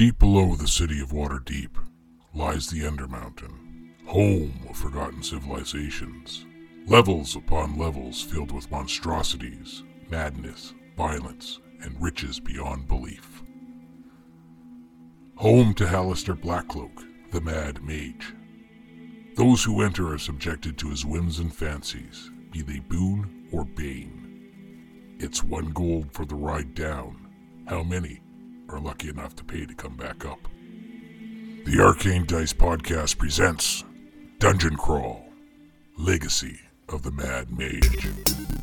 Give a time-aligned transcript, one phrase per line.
[0.00, 1.76] Deep below the city of Waterdeep
[2.32, 3.52] lies the Undermountain,
[4.06, 6.46] home of forgotten civilizations.
[6.86, 13.42] Levels upon levels filled with monstrosities, madness, violence, and riches beyond belief.
[15.34, 18.34] Home to Halaster Blackcloak, the Mad Mage.
[19.36, 25.16] Those who enter are subjected to his whims and fancies, be they boon or bane.
[25.18, 27.28] It's one gold for the ride down.
[27.68, 28.22] How many
[28.72, 30.38] are lucky enough to pay to come back up?
[31.66, 33.84] The Arcane Dice Podcast presents
[34.38, 35.24] Dungeon Crawl
[35.98, 38.59] Legacy of the Mad Mage.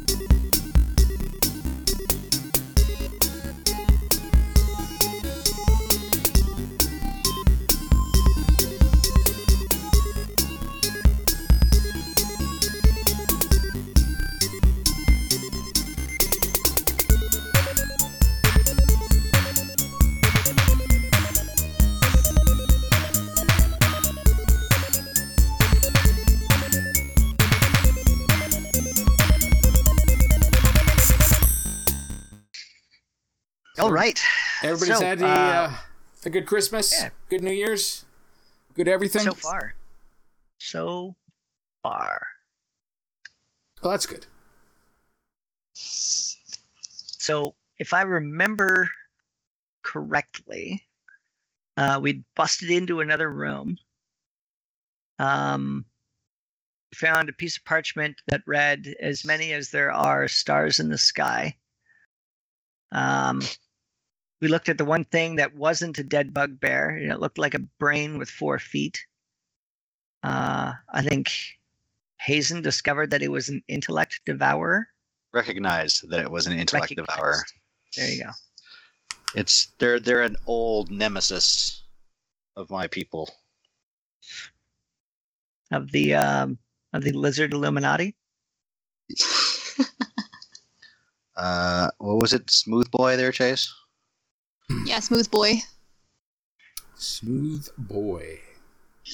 [34.78, 35.30] Everybody's So, had a, uh,
[35.72, 35.78] uh,
[36.25, 37.09] a good Christmas, yeah.
[37.30, 38.06] good New Year's,
[38.75, 39.23] good everything.
[39.23, 39.73] So far.
[40.59, 41.16] So
[41.81, 42.28] far.
[43.81, 44.25] Well, that's good.
[45.73, 48.89] So if I remember
[49.84, 50.84] correctly,
[51.75, 53.78] uh, we busted into another room.
[55.19, 55.86] Um,
[56.94, 60.97] found a piece of parchment that read, "As many as there are stars in the
[60.97, 61.58] sky."
[62.91, 63.41] Um,
[64.42, 66.90] we looked at the one thing that wasn't a dead bugbear.
[66.90, 69.04] and It looked like a brain with four feet.
[70.24, 71.32] Uh, I think
[72.20, 74.88] Hazen discovered that it was an intellect devourer.
[75.34, 77.44] recognized that it was an intellect devourer.
[77.96, 78.32] There you go.
[79.36, 81.84] It's they're they're an old nemesis
[82.56, 83.30] of my people.
[85.72, 86.58] Of the um,
[86.94, 88.16] of the lizard Illuminati.
[91.36, 92.50] uh, what was it?
[92.50, 93.72] Smooth boy there, Chase.
[94.85, 95.55] Yeah, smooth boy.
[96.95, 98.39] Smooth boy.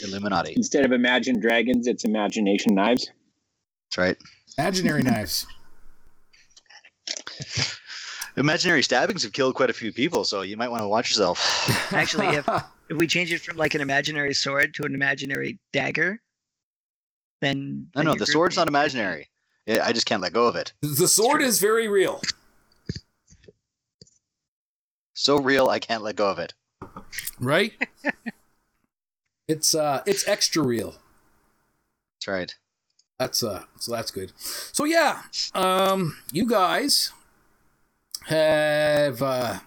[0.03, 0.53] Illuminati.
[0.55, 3.09] Instead of Imagine Dragons, it's Imagination Knives.
[3.89, 4.17] That's right.
[4.57, 5.45] Imaginary knives.
[8.35, 11.39] Imaginary stabbings have killed quite a few people, so you might want to watch yourself.
[11.93, 12.47] Actually, if
[12.89, 16.19] if we change it from like an imaginary sword to an imaginary dagger,
[17.41, 19.29] then No, then no, your the sword's not imaginary.
[19.67, 20.73] I just can't let go of it.
[20.81, 22.21] the sword is very real.
[25.23, 26.53] So real, I can't let go of it.
[27.39, 27.71] Right?
[29.47, 30.95] it's uh it's extra real.
[32.17, 32.55] That's right.
[33.19, 34.33] That's uh so that's good.
[34.35, 35.21] So yeah,
[35.55, 37.13] um you guys
[38.25, 39.59] have uh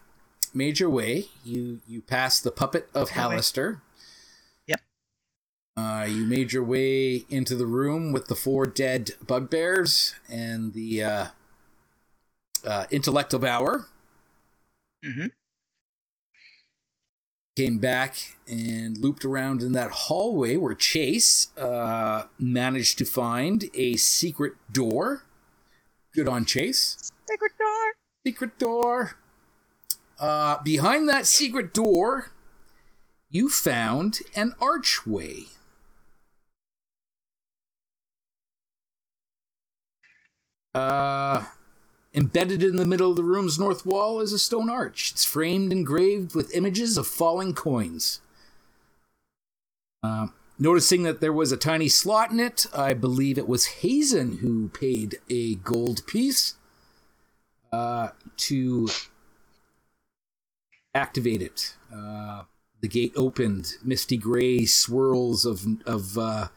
[0.53, 1.29] made your way.
[1.43, 3.81] You you passed the puppet of Halaster.
[4.67, 4.81] Yep.
[5.75, 11.03] Uh you made your way into the room with the four dead bugbears and the
[11.03, 11.27] uh
[12.63, 13.87] uh intellect devourer.
[15.03, 15.31] Mhm.
[17.57, 23.97] Came back and looped around in that hallway where Chase uh, managed to find a
[23.97, 25.23] secret door.
[26.15, 27.11] Good on Chase.
[27.27, 27.95] Secret door.
[28.27, 29.17] Secret door.
[30.19, 32.31] Uh, behind that secret door,
[33.31, 35.45] you found an archway.
[40.75, 41.45] Uh,
[42.17, 45.13] embedded in the middle of the room's north wall is a stone arch.
[45.13, 48.23] It's framed and engraved with images of falling coins.
[50.03, 50.29] Uh,
[50.59, 54.69] noticing that there was a tiny slot in it, I believe it was Hazen who
[54.69, 56.55] paid a gold piece
[57.71, 58.89] uh, to
[60.95, 61.75] activate it.
[61.95, 62.45] Uh,
[62.81, 63.75] the gate opened.
[63.85, 66.49] Misty gray swirls of of uh,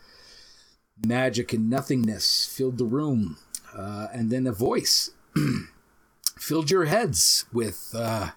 [1.05, 3.37] magic and nothingness filled the room,
[3.75, 5.11] uh, and then a voice
[6.37, 8.29] filled your heads with uh,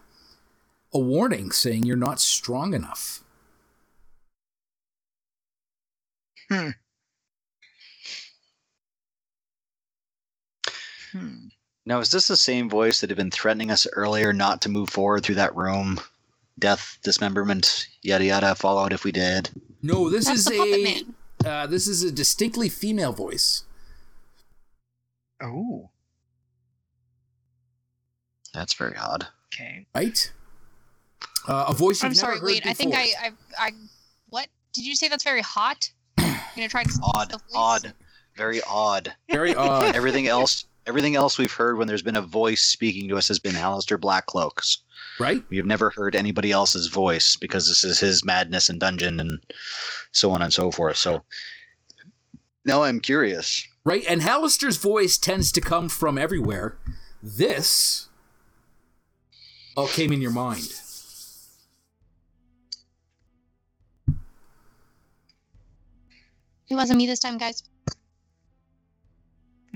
[0.93, 3.23] a warning saying you're not strong enough.
[6.51, 6.71] Hmm.
[11.13, 11.49] Hmm.
[11.85, 14.89] Now, is this the same voice that had been threatening us earlier not to move
[14.89, 16.01] forward through that room?
[16.59, 19.51] Death, dismemberment, yada yada, fallout if we did.
[19.83, 21.05] No, this That's is a
[21.45, 23.65] uh, this is a distinctly female voice.
[25.43, 25.91] Oh.
[28.53, 29.27] That's very odd.
[29.55, 29.87] Okay.
[29.95, 30.33] right?
[31.49, 32.35] Uh, a voice you've I'm never sorry.
[32.39, 32.95] heard Wait, I think.
[32.95, 33.71] I, I, I,
[34.29, 35.09] what did you say?
[35.09, 35.91] That's very hot.
[36.19, 36.27] You
[36.57, 37.95] gonna try to Odd, odd,
[38.37, 39.15] very odd.
[39.31, 39.95] very odd.
[39.97, 43.39] Everything else, Everything else we've heard when there's been a voice speaking to us has
[43.39, 44.79] been Halaster Blackcloaks.
[45.21, 45.43] Right?
[45.49, 49.39] We have never heard anybody else's voice because this is his madness and dungeon and
[50.11, 50.97] so on and so forth.
[50.97, 51.23] So
[52.65, 53.67] now I'm curious.
[53.85, 54.03] Right?
[54.09, 56.79] And Halaster's voice tends to come from everywhere.
[57.23, 58.09] This
[59.77, 60.69] all came in your mind.
[66.69, 67.63] It wasn't me this time, guys.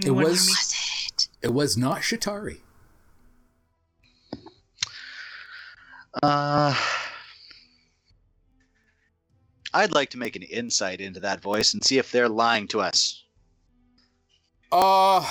[0.04, 0.54] It What was- mean?
[0.56, 1.28] Was it?
[1.42, 2.60] It was not Chitauri.
[6.22, 6.74] Uh,
[9.74, 12.80] I'd like to make an insight into that voice and see if they're lying to
[12.80, 13.22] us.
[14.72, 15.24] Uh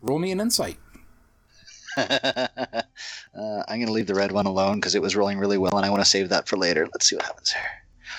[0.00, 0.78] roll me an insight.
[1.96, 2.82] uh,
[3.34, 5.84] I'm going to leave the red one alone because it was rolling really well and
[5.84, 6.86] I want to save that for later.
[6.92, 7.62] Let's see what happens here.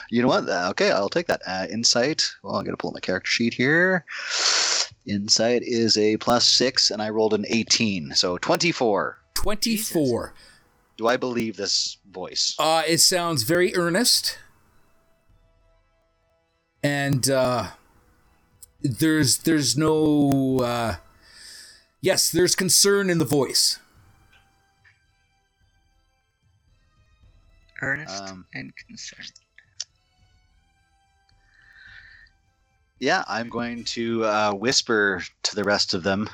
[0.09, 0.47] You know what?
[0.47, 1.41] Uh, okay, I'll take that.
[1.47, 2.29] Uh, insight.
[2.43, 4.05] Well, I'm going to pull up my character sheet here.
[5.05, 9.17] Insight is a plus six, and I rolled an 18, so 24.
[9.33, 10.33] 24.
[10.97, 12.55] Do I believe this voice?
[12.59, 14.37] Uh, it sounds very earnest.
[16.83, 17.67] And uh,
[18.81, 20.95] there's there's no uh,
[22.03, 23.79] yes, there's concern in the voice.
[27.81, 29.31] Earnest Um, and concerned.
[32.99, 36.29] Yeah, I'm going to uh, whisper to the rest of them.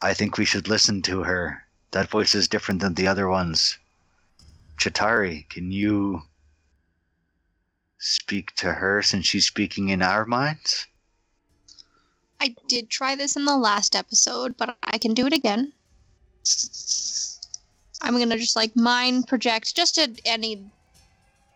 [0.00, 1.64] I think we should listen to her.
[1.90, 3.78] That voice is different than the other ones.
[4.78, 6.22] Chitauri, can you
[7.98, 10.86] speak to her since she's speaking in our minds?
[12.40, 15.72] I did try this in the last episode, but I can do it again.
[18.00, 20.70] I'm gonna just like mind project just to any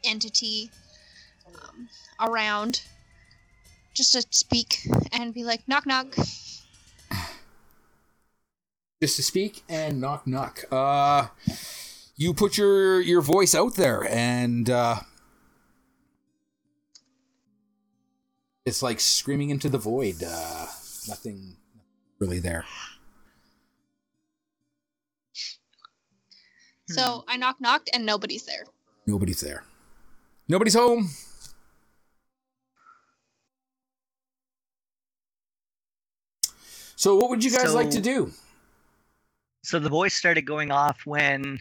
[0.05, 0.71] entity
[1.47, 1.89] um,
[2.21, 2.83] around,
[3.95, 4.81] just to speak
[5.13, 6.17] and be like, knock knock.
[9.01, 10.65] Just to speak and knock knock.
[10.71, 11.29] Uh,
[12.17, 14.97] you put your your voice out there, and uh,
[18.65, 20.23] it's like screaming into the void.
[20.23, 20.67] Uh,
[21.09, 21.57] nothing
[22.19, 22.65] really there.
[26.89, 28.65] So I knock knocked and nobody's there.
[29.07, 29.65] Nobody's there.
[30.49, 31.09] Nobody's home.
[36.97, 38.31] So, what would you guys like to do?
[39.65, 41.59] So the voice started going off when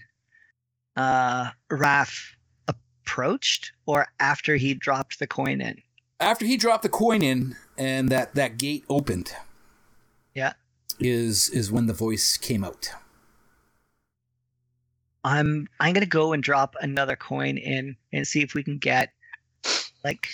[0.96, 2.36] uh Raph
[2.68, 5.82] approached or after he dropped the coin in.
[6.22, 9.34] After he dropped the coin in and that that gate opened,
[10.36, 10.54] Yeah.
[11.00, 12.90] is is when the voice came out.
[15.24, 19.12] I'm I'm gonna go and drop another coin in and see if we can get
[20.04, 20.30] like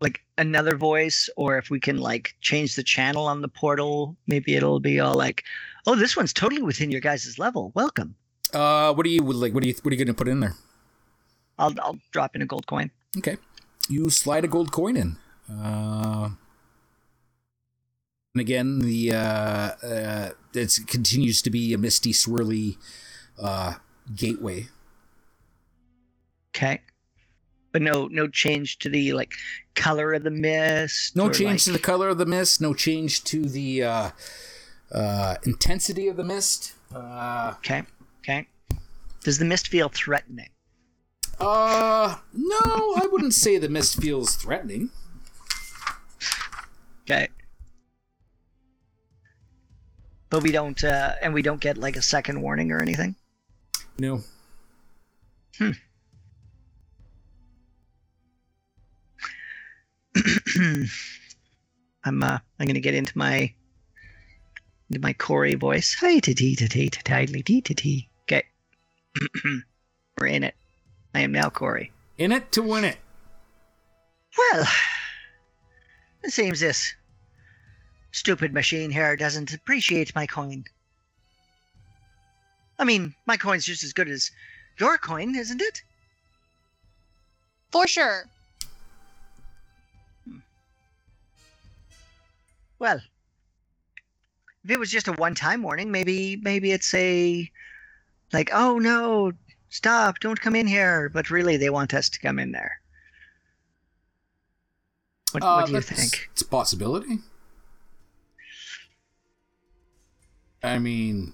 [0.00, 4.16] like another voice or if we can like change the channel on the portal.
[4.26, 5.44] Maybe it'll be all like,
[5.86, 7.70] oh, this one's totally within your guys' level.
[7.76, 8.16] Welcome.
[8.52, 9.54] Uh, what are you like?
[9.54, 10.54] What are you what are you to put in there?
[11.58, 12.90] I'll I'll drop in a gold coin.
[13.18, 13.36] Okay,
[13.88, 15.16] you slide a gold coin in.
[15.50, 16.30] Uh,
[18.34, 22.78] and again, the uh, uh, it continues to be a misty, swirly
[23.38, 23.74] uh,
[24.14, 24.68] gateway.
[26.54, 26.80] Okay.
[27.72, 29.32] But no no change to the like
[29.74, 31.16] color of the mist.
[31.16, 32.60] No change to the color of the mist.
[32.60, 34.10] No change to the uh,
[34.92, 36.74] uh, intensity of the mist.
[36.94, 37.82] Uh, Okay.
[38.20, 38.46] Okay.
[39.24, 40.48] Does the mist feel threatening?
[41.42, 44.90] Uh, no, I wouldn't say the mist feels threatening.
[47.02, 47.28] Okay.
[50.30, 53.16] But we don't uh and we don't get like a second warning or anything?
[53.98, 54.22] No.
[55.58, 55.72] Hmm.
[62.04, 63.52] I'm uh I'm gonna get into my
[64.88, 65.94] into my Corey voice.
[66.00, 68.08] Hi tee tee tee tee tee.
[68.22, 68.44] Okay.
[70.18, 70.54] We're in it.
[71.14, 71.92] I am now Corey.
[72.18, 72.98] In it to win it.
[74.36, 74.66] Well,
[76.22, 76.94] it seems this
[78.12, 80.64] stupid machine here doesn't appreciate my coin.
[82.78, 84.30] I mean, my coin's just as good as
[84.78, 85.82] your coin, isn't it?
[87.70, 88.24] For sure.
[90.24, 90.38] Hmm.
[92.78, 93.00] Well,
[94.64, 97.50] if it was just a one-time warning, maybe maybe it's a
[98.32, 99.32] like, oh no,
[99.72, 101.08] stop, don't come in here.
[101.08, 102.80] But really, they want us to come in there.
[105.32, 106.28] What, Uh, what do you think?
[106.32, 107.18] It's a possibility.
[110.62, 111.32] I mean,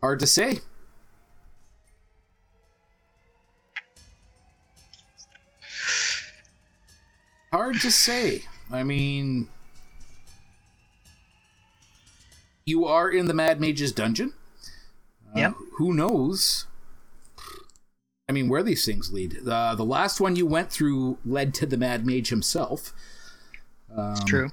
[0.00, 0.60] hard to say.
[7.52, 8.42] Hard to say.
[8.70, 9.48] I mean,
[12.66, 14.32] You are in the Mad Mage's dungeon.
[15.28, 15.54] Uh, Yep.
[15.76, 16.66] Who knows?
[18.28, 19.46] I mean, where these things lead.
[19.46, 22.92] Uh, the last one you went through led to the Mad Mage himself.
[23.94, 24.50] Um, It's true.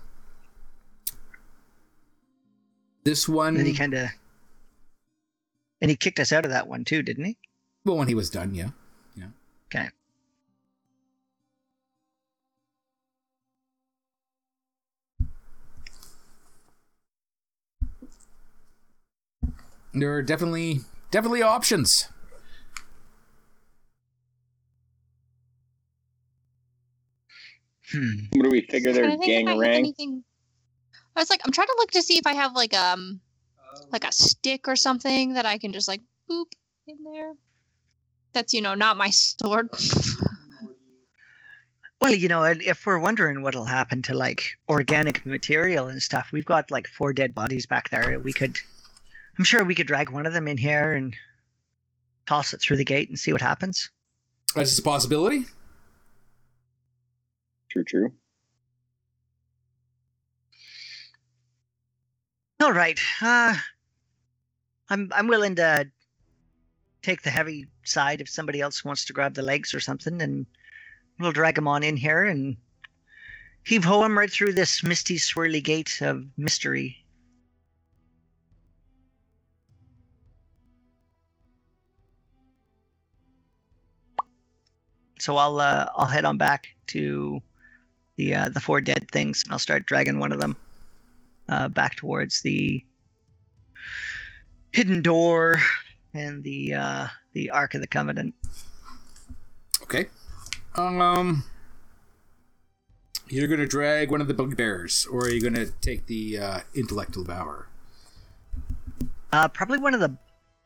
[3.03, 4.09] This one, And he kind of.
[5.81, 7.37] And he kicked us out of that one too, didn't he?
[7.83, 8.69] well, when he was done, yeah.
[9.15, 9.29] Yeah.
[9.67, 9.89] Okay.
[19.93, 22.07] There are definitely, definitely options.
[27.91, 28.25] Hmm.
[28.33, 30.23] What do we figure Trying their to think if I have gang anything.
[31.15, 33.19] I was like, I'm trying to look to see if I have like um,
[33.91, 36.45] like a stick or something that I can just like boop
[36.87, 37.33] in there.
[38.33, 39.69] That's you know not my sword.
[42.01, 46.45] Well, you know, if we're wondering what'll happen to like organic material and stuff, we've
[46.45, 48.19] got like four dead bodies back there.
[48.19, 48.57] We could,
[49.37, 51.15] I'm sure we could drag one of them in here and
[52.25, 53.91] toss it through the gate and see what happens.
[54.55, 55.45] That's just a possibility.
[57.71, 58.11] True, true.
[62.61, 62.99] All right.
[63.21, 63.55] Uh,
[64.89, 65.89] I'm I'm willing to
[67.01, 70.45] take the heavy side if somebody else wants to grab the legs or something, and
[71.17, 72.57] we'll drag him on in here and
[73.63, 76.97] heave ho him right through this misty, swirly gate of mystery.
[85.19, 87.41] So I'll uh, I'll head on back to
[88.21, 90.55] the uh, the four dead things, and I'll start dragging one of them
[91.49, 92.85] uh, back towards the
[94.71, 95.59] hidden door
[96.13, 98.35] and the uh, the Ark of the Covenant.
[99.83, 100.05] Okay.
[100.75, 101.43] Um,
[103.27, 107.23] you're gonna drag one of the bugbears, or are you gonna take the uh, intellectual
[107.23, 107.67] devour?
[109.33, 110.15] Uh, probably one of the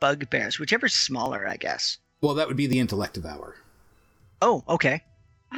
[0.02, 2.00] bugbears, whichever's smaller, I guess.
[2.20, 3.56] Well, that would be the intellect devour.
[4.42, 5.04] Oh, okay.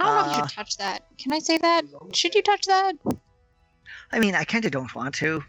[0.02, 1.06] I don't know if you Uh, should touch that.
[1.18, 1.86] Can I say that?
[2.14, 2.94] Should you touch that?
[4.12, 5.44] I mean, I kind of don't want to,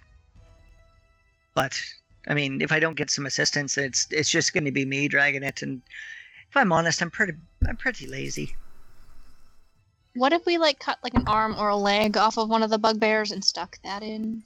[1.54, 1.80] but
[2.26, 5.08] I mean, if I don't get some assistance, it's it's just going to be me
[5.08, 5.62] dragging it.
[5.62, 5.82] And
[6.48, 7.34] if I'm honest, I'm pretty
[7.66, 8.56] I'm pretty lazy.
[10.14, 12.70] What if we like cut like an arm or a leg off of one of
[12.70, 14.42] the bugbears and stuck that in?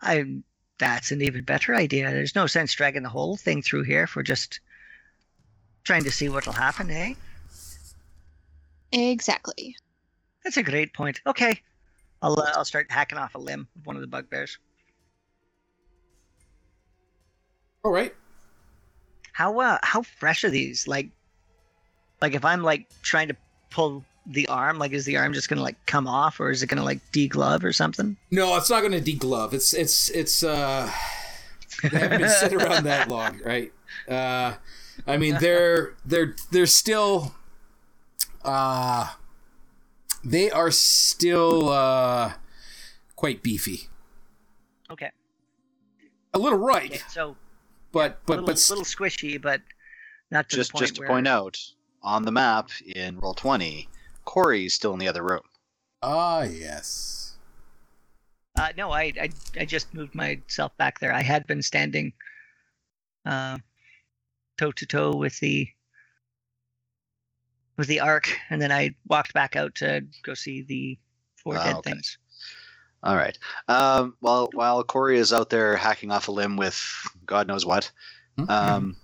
[0.00, 0.40] I
[0.78, 2.10] that's an even better idea.
[2.10, 4.60] There's no sense dragging the whole thing through here if we're just
[5.84, 7.14] trying to see what'll happen, eh?
[8.92, 9.76] Exactly.
[10.44, 11.20] That's a great point.
[11.26, 11.60] Okay,
[12.22, 14.58] I'll uh, I'll start hacking off a limb of one of the bugbears.
[17.84, 18.14] All right.
[19.32, 20.88] How uh how fresh are these?
[20.88, 21.10] Like,
[22.20, 23.36] like if I'm like trying to
[23.70, 26.66] pull the arm, like is the arm just gonna like come off, or is it
[26.66, 28.16] gonna like deglove or something?
[28.30, 29.52] No, it's not gonna deglove.
[29.52, 30.90] It's it's it's uh
[31.82, 33.72] they haven't been sit around that long, right?
[34.08, 34.54] Uh
[35.06, 37.34] I mean they're they're they're still
[38.48, 39.10] uh
[40.24, 42.32] they are still uh
[43.16, 43.88] quite beefy.
[44.90, 45.10] Okay.
[46.34, 47.36] A little right, okay so
[47.92, 49.60] but but little, but st- little squishy, but
[50.30, 51.08] not to Just the point just to where...
[51.08, 51.58] point out,
[52.02, 53.88] on the map in Roll20,
[54.24, 55.42] Corey's still in the other room.
[56.02, 57.36] ah yes.
[58.58, 61.12] Uh, no, I, I I just moved myself back there.
[61.12, 62.12] I had been standing
[63.24, 63.58] uh,
[64.58, 65.68] toe to toe with the
[67.78, 70.98] with the arc, and then I walked back out to go see the
[71.42, 71.92] four Ah, dead okay.
[71.92, 72.18] things.
[73.04, 73.38] All right.
[73.68, 76.78] Um, while while Corey is out there hacking off a limb with
[77.24, 77.90] God knows what,
[78.36, 78.50] Hmm?
[78.50, 78.96] um,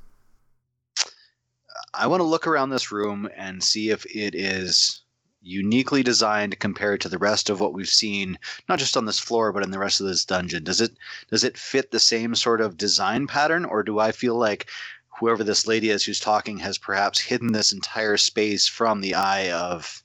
[1.94, 5.02] I want to look around this room and see if it is
[5.46, 8.38] uniquely designed compared to the rest of what we've seen,
[8.68, 10.64] not just on this floor but in the rest of this dungeon.
[10.64, 10.92] Does it
[11.30, 14.68] does it fit the same sort of design pattern, or do I feel like
[15.18, 19.50] whoever this lady is who's talking has perhaps hidden this entire space from the eye
[19.50, 20.02] of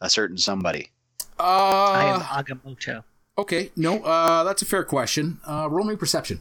[0.00, 0.90] a certain somebody?
[1.38, 3.04] I am Uh Agamotto.
[3.38, 5.38] okay, no, uh that's a fair question.
[5.46, 6.40] Uh roll me perception.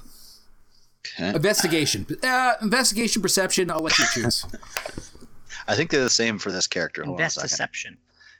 [1.17, 1.29] Okay.
[1.35, 2.05] Investigation.
[2.23, 4.45] Uh investigation perception, I'll let you choose.
[5.67, 7.03] I think they're the same for this character.
[7.03, 7.97] Hold on a Invest deception.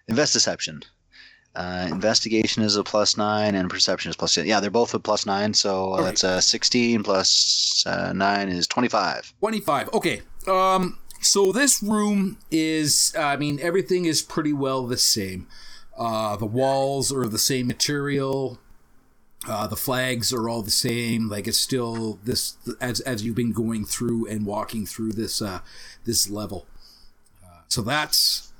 [0.08, 0.82] Invest deception.
[1.56, 4.36] Uh, investigation is a plus nine, and perception is plus.
[4.38, 6.04] Yeah, they're both a plus nine, so uh, Okay.
[6.06, 9.34] that's uh, sixteen plus uh, nine is twenty-five.
[9.40, 15.48] 25 okay um so this room is i mean everything is pretty well the same
[15.98, 18.60] uh the walls are the same material
[19.48, 23.54] uh the flags are all the same like it's still this as as you've been
[23.54, 25.60] going through and walking through this uh
[26.06, 26.68] this level
[27.44, 28.52] uh, so that's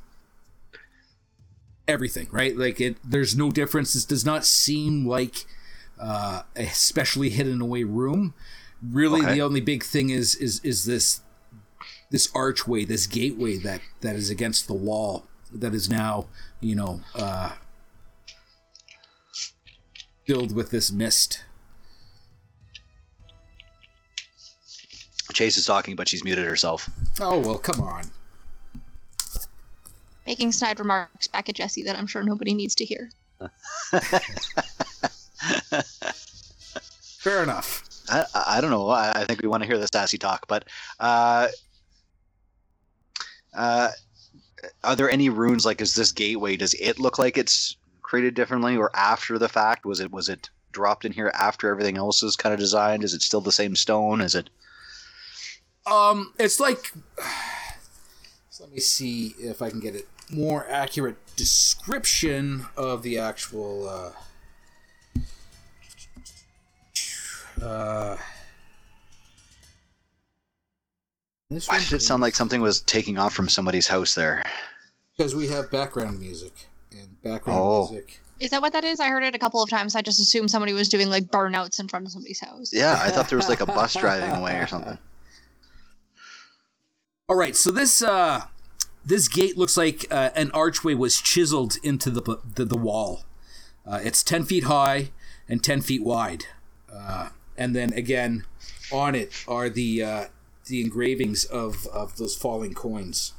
[1.88, 5.46] everything right like it there's no difference this does not seem like
[6.00, 8.34] uh, a specially hidden away room.
[8.84, 9.36] Really, Okay.
[9.36, 11.22] the only big thing is is is this
[12.12, 16.26] this archway, this gateway that that is against the wall that is now
[16.60, 17.54] you know uh,
[20.28, 21.46] filled with this mist.
[25.34, 26.90] Chase is talking, but she's muted herself.
[27.20, 28.04] Oh well, come on.
[30.26, 33.12] Making snide remarks back at Jesse that I'm sure nobody needs to hear.
[37.20, 37.84] Fair enough.
[38.10, 38.90] I, I I don't know.
[38.90, 40.66] I, I think we want to hear the sassy talk, but
[41.00, 41.48] uh,
[43.54, 43.90] uh,
[44.84, 45.66] are there any runes?
[45.66, 46.56] Like, is this gateway?
[46.56, 49.86] Does it look like it's created differently, or after the fact?
[49.86, 53.04] Was it was it dropped in here after everything else is kind of designed?
[53.04, 54.22] Is it still the same stone?
[54.22, 54.50] Is it?
[55.86, 56.94] Um, it's like.
[58.62, 64.14] Let me see if I can get a more accurate description of the actual.
[67.62, 68.18] Uh, uh,
[71.50, 74.44] this Why did it sound like something was taking off from somebody's house there?
[75.18, 76.52] because we have background music
[76.92, 77.88] and background Oh.
[77.90, 78.20] music.
[78.42, 79.00] Is that what that is?
[79.00, 79.96] I heard it a couple of times.
[79.96, 82.74] I just assumed somebody was doing like burnouts in front of somebody's house.
[82.74, 84.98] Yeah, I thought there was like a bus driving away or something.
[87.30, 88.44] All right, so this uh,
[89.06, 93.24] this gate looks like uh, an archway was chiseled into the the, the wall.
[93.86, 95.12] Uh, it's ten feet high
[95.48, 96.46] and ten feet wide,
[96.92, 98.46] uh, and then again
[98.92, 100.26] on it are the uh,
[100.66, 103.34] the engravings of of those falling coins.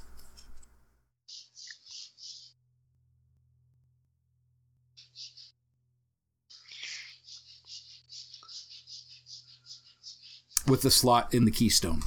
[10.69, 12.03] With the slot in the keystone.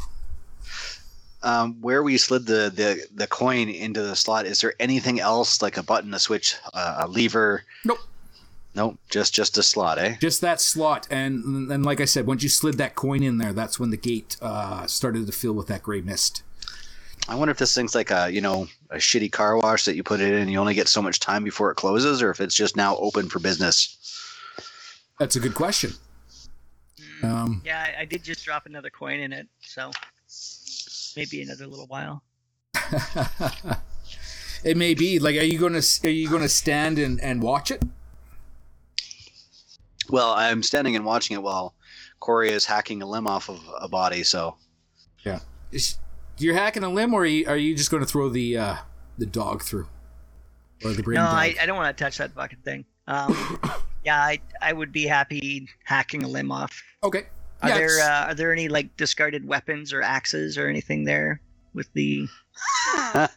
[1.41, 5.61] Um, where we slid the, the the coin into the slot, is there anything else
[5.61, 7.63] like a button, a switch, uh, a lever?
[7.85, 7.99] Nope.
[8.75, 10.15] Nope, just just a slot, eh?
[10.19, 13.51] just that slot and and like i said once you slid that coin in there
[13.51, 16.43] that's when the gate uh, started to fill with that gray mist
[17.27, 20.03] I wonder if this thing's like a you know a shitty car wash that you
[20.03, 22.41] put it in and you only get so much time before it closes, or if
[22.41, 23.97] it's just now open for business.
[25.19, 25.91] that's a good question
[27.23, 29.91] um, Yeah, I, I did just drop another coin in it, so
[31.15, 32.23] maybe another little while.
[34.63, 37.83] it may be like are you gonna are you gonna stand and, and watch it
[40.09, 41.75] Well, I'm standing and watching it while
[42.19, 44.23] Corey is hacking a limb off of a body.
[44.23, 44.55] So
[45.25, 45.39] yeah
[45.71, 45.97] Is-
[46.37, 48.75] you're hacking a limb or are you, are you just going to throw the uh,
[49.17, 49.87] the dog through
[50.85, 51.25] or the brain no.
[51.25, 52.85] I, I don't want to touch that fucking thing.
[53.07, 53.59] Um,
[54.05, 56.81] yeah, I I would be happy hacking a limb off.
[57.03, 57.27] okay
[57.61, 61.41] Are Yeah, there uh, are there any like discarded weapons or axes or anything there
[61.73, 62.27] with the?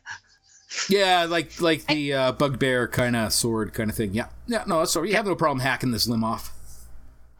[0.88, 4.84] yeah like like the uh, bugbear kind of sword kind of thing yeah yeah no
[4.86, 6.50] so you have no problem hacking this limb off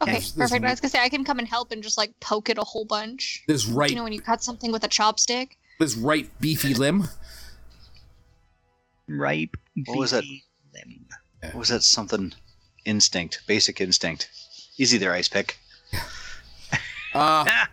[0.01, 0.61] Okay, There's- there's perfect.
[0.63, 2.57] no- I was gonna say I can come and help and just like poke it
[2.57, 3.43] a whole bunch.
[3.47, 5.51] this right You know when you cut something with a chopstick?
[5.79, 7.07] this right beefy limb
[9.07, 10.23] ripe What was that?
[10.73, 11.05] limb.
[11.41, 12.33] what was that something?
[12.85, 14.29] Instinct, basic instinct.
[14.77, 15.57] Easy there, ice pick.
[17.13, 17.67] Uh I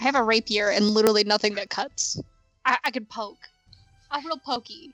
[0.00, 2.20] have a rapier and literally nothing that cuts.
[2.64, 3.38] I, I could poke.
[4.10, 4.92] A real pokey.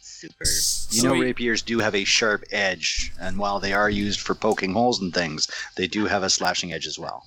[0.00, 0.44] Super.
[0.90, 4.34] You know, you- rapiers do have a sharp edge, and while they are used for
[4.34, 7.26] poking holes and things, they do have a slashing edge as well.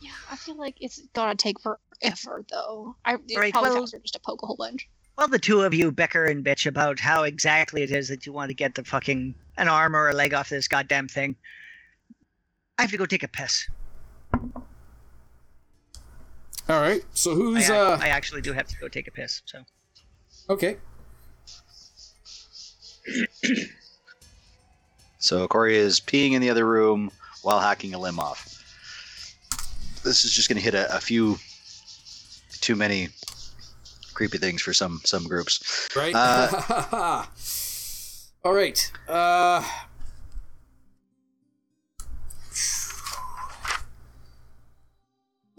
[0.00, 2.96] Yeah, I feel like it's gonna take forever though.
[3.04, 4.88] I it's Right, probably well- faster just to poke a whole bunch.
[5.18, 8.32] Well, the two of you bicker and bitch about how exactly it is that you
[8.32, 11.36] want to get the fucking an arm or a leg off this goddamn thing.
[12.78, 13.68] I have to go take a piss.
[16.68, 19.42] All right so who's ac- uh I actually do have to go take a piss.
[19.44, 19.62] So
[20.48, 20.76] okay
[25.18, 27.10] So Corey is peeing in the other room
[27.42, 28.58] while hacking a limb off.
[30.02, 31.38] This is just going to hit a, a few
[32.60, 33.08] too many
[34.14, 35.88] creepy things for some some groups.
[35.96, 37.24] right Uh,
[38.44, 39.62] all right uh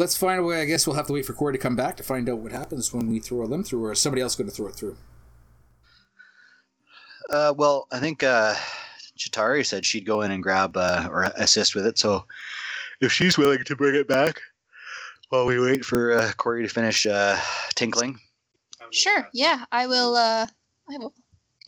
[0.04, 1.96] let's find a way i guess we'll have to wait for corey to come back
[1.96, 4.36] to find out what happens when we throw a limb through or is somebody else
[4.36, 4.98] going to throw it through
[7.30, 8.54] Uh, well, I think uh,
[9.18, 11.98] Chitauri said she'd go in and grab uh, or assist with it.
[11.98, 12.26] So
[13.02, 14.42] if she's willing to bring it back
[15.30, 17.40] while we wait for uh, Corey to finish uh,
[17.76, 18.20] tinkling.
[18.92, 19.66] Sure, yeah.
[19.72, 20.46] I will uh
[20.92, 21.14] I will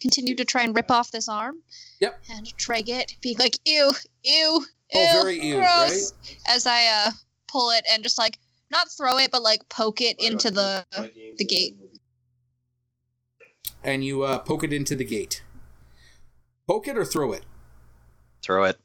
[0.01, 1.55] continue to try and rip off this arm.
[2.01, 2.21] Yep.
[2.29, 3.91] And drag it, being like, ew,
[4.23, 4.65] ew, ew.
[4.93, 6.13] Oh, very ew, gross,
[6.47, 7.11] As I uh
[7.55, 8.37] pull it and just like
[8.71, 10.85] not throw it, but like poke it into the
[11.39, 11.75] the gate.
[13.83, 15.43] and you uh, poke it into the gate
[16.67, 17.45] poke it or throw it
[18.45, 18.77] Throw it.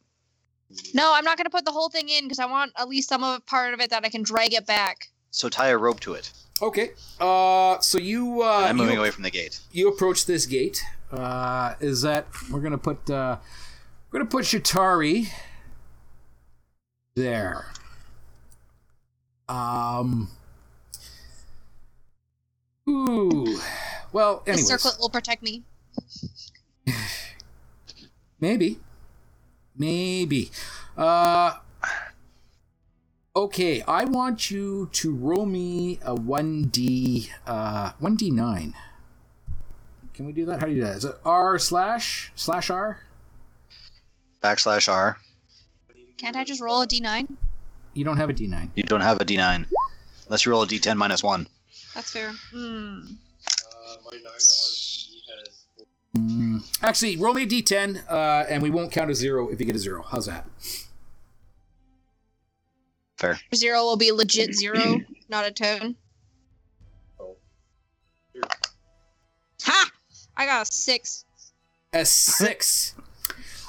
[0.94, 3.22] No, I'm not gonna put the whole thing in because I want at least some
[3.22, 5.08] of it, part of it that I can drag it back.
[5.30, 6.32] So tie a rope to it.
[6.62, 6.92] Okay.
[7.20, 9.60] Uh, so you uh, I'm moving you, away from the gate.
[9.70, 10.82] you approach this gate.
[11.12, 13.36] Uh, is that we're gonna put uh,
[14.10, 15.28] we're gonna put Chitauri
[17.16, 17.66] there.
[19.50, 20.28] Um.
[22.88, 23.58] Ooh.
[24.12, 25.64] Well, The circlet will protect me.
[28.40, 28.78] maybe,
[29.76, 30.50] maybe.
[30.96, 31.56] Uh.
[33.34, 38.74] Okay, I want you to roll me a one d uh one d nine.
[40.14, 40.60] Can we do that?
[40.60, 40.96] How do you do that?
[40.96, 43.00] Is it R slash slash R?
[44.42, 45.18] Backslash R.
[46.18, 47.28] Can't I just roll a d9?
[47.94, 48.70] You don't have a d9.
[48.74, 49.66] You don't have a D9.
[50.26, 51.46] Unless you roll a D10 minus 1.
[51.94, 52.32] That's fair.
[52.52, 53.00] Hmm.
[56.16, 59.66] Mm, actually, roll me a d10, uh, and we won't count a zero if you
[59.66, 60.04] get a zero.
[60.08, 60.44] How's that?
[63.16, 63.38] Fair.
[63.54, 65.94] Zero will be legit zero, not a tone.
[69.62, 69.90] Ha!
[70.36, 71.24] I got a six.
[71.92, 72.94] A six.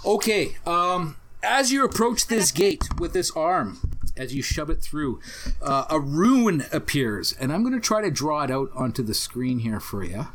[0.06, 0.56] Okay.
[0.66, 3.91] Um, as you approach this gate with this arm,
[4.22, 5.20] as you shove it through,
[5.64, 9.16] uh, a rune appears, and I'm going to try to draw it out onto the
[9.16, 10.28] screen here for you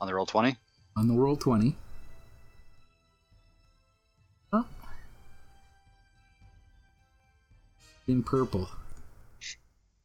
[0.00, 0.56] On the Roll20.
[0.96, 1.74] on the Roll20.
[4.50, 4.62] Huh?
[8.08, 8.70] In purple.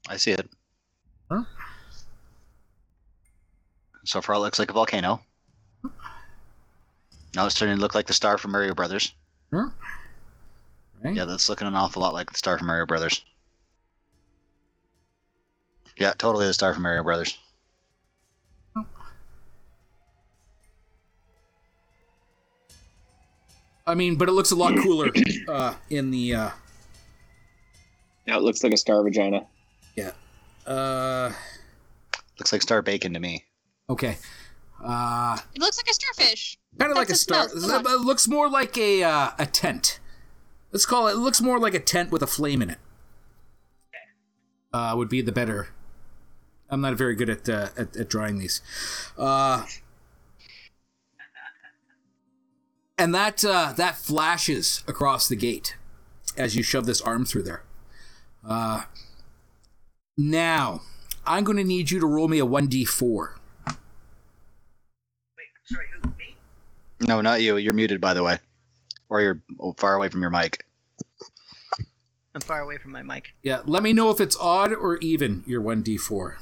[0.10, 0.50] I see it.
[1.32, 1.44] Huh?
[4.04, 5.22] So far, it looks like a volcano.
[7.34, 9.14] Now it's starting to look like the star from Mario Brothers.
[9.54, 9.70] Huh?
[11.06, 11.16] Right?
[11.16, 13.24] Yeah, that's looking an awful lot like the star from Mario Brothers.
[15.98, 17.38] Yeah, totally the star from Mario Brothers.
[23.88, 25.10] I mean, but it looks a lot cooler
[25.48, 26.34] uh, in the.
[26.36, 26.50] Uh,
[28.28, 29.46] Now it looks like a star vagina.
[29.96, 30.12] yeah.
[30.66, 31.32] Uh,
[32.40, 33.46] Looks like star bacon to me.
[33.90, 34.18] okay.
[34.84, 36.58] Uh, It looks like a starfish.
[36.80, 37.48] kind of like a star.
[37.50, 37.70] smell.
[37.84, 37.94] Come on.
[37.94, 40.00] It looks more like a uh, a tent.
[40.76, 41.14] Let's call it.
[41.14, 42.80] It looks more like a tent with a flame in it.
[44.74, 45.70] Uh, would be the better.
[46.70, 48.60] I'm not very good at uh, at, at drawing these.
[49.18, 49.66] Uh,
[52.98, 55.78] and that uh, that flashes across the gate
[56.36, 57.64] as you shove this arm through there.
[58.46, 58.84] Uh,
[60.18, 60.82] now,
[61.26, 63.30] I'm going to need you to roll me a 1d4.
[63.66, 63.76] Wait,
[65.64, 66.10] sorry, who?
[66.20, 66.36] Me?
[67.00, 67.56] No, not you.
[67.56, 68.40] You're muted, by the way.
[69.08, 69.42] Or you're
[69.78, 70.65] far away from your mic.
[72.36, 73.34] I'm far away from my mic.
[73.44, 76.36] Yeah, let me know if it's odd or even your 1d4.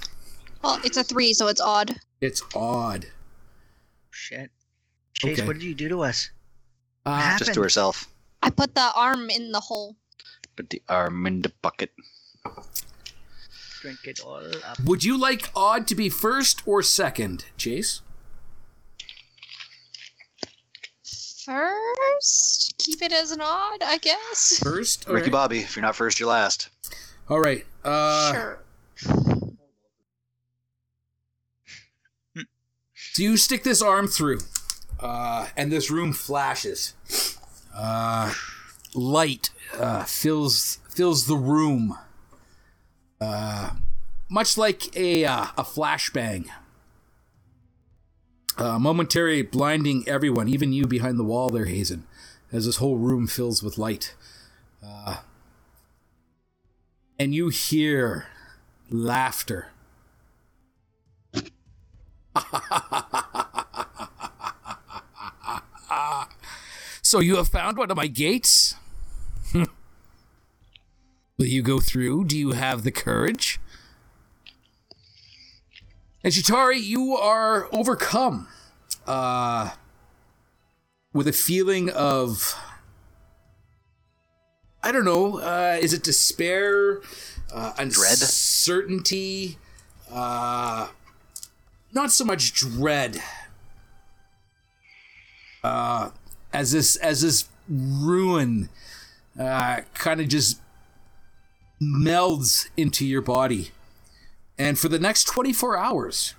[0.63, 1.95] Well, it's a three, so it's odd.
[2.19, 3.05] It's odd.
[4.09, 4.49] Shit.
[5.13, 5.47] Chase, Okay.
[5.47, 6.31] what did you do to us?
[7.05, 8.07] Uh, Hap- Just to herself.
[8.41, 9.95] I put the arm in the hole.
[10.55, 11.91] Put the arm in the bucket.
[13.81, 14.79] Drink it all up.
[14.83, 18.01] would you like odd to be first or second, Chase?
[21.45, 24.59] First, keep it as an odd, I guess.
[24.63, 25.07] First?
[25.07, 25.31] All Ricky right.
[25.31, 26.69] Bobby, if you're not first, you're last.
[27.29, 27.65] All right.
[27.83, 28.59] Uh, sure.
[33.13, 34.39] So you stick this arm through,
[34.99, 36.93] uh, and this room flashes.
[37.75, 38.33] Uh,
[38.95, 41.97] light uh, fills fills the room,
[43.21, 43.71] uh,
[44.29, 46.47] much like a uh, a flashbang.
[48.57, 52.05] Uh, momentary blinding everyone, even you behind the wall there, Hazen,
[52.51, 54.15] as this whole room fills with light.
[54.85, 55.17] Uh,
[57.17, 58.27] and you hear
[58.89, 59.67] laughter.
[67.13, 68.73] So you have found one of my gates?
[69.53, 69.67] Will
[71.37, 72.25] you go through?
[72.25, 73.59] Do you have the courage?
[76.23, 78.47] And Chitauri, you are overcome
[79.05, 79.71] uh,
[81.11, 82.55] with a feeling of.
[84.81, 85.39] I don't know.
[85.39, 87.01] Uh, is it despair?
[87.53, 89.57] Uh, uncertainty?
[90.09, 90.87] Uh,
[91.91, 93.21] not so much dread.
[95.61, 96.11] Uh,
[96.53, 98.69] as this as this ruin
[99.37, 100.61] uh, kind of just
[101.81, 103.71] melds into your body.
[104.57, 106.35] And for the next 24 hours,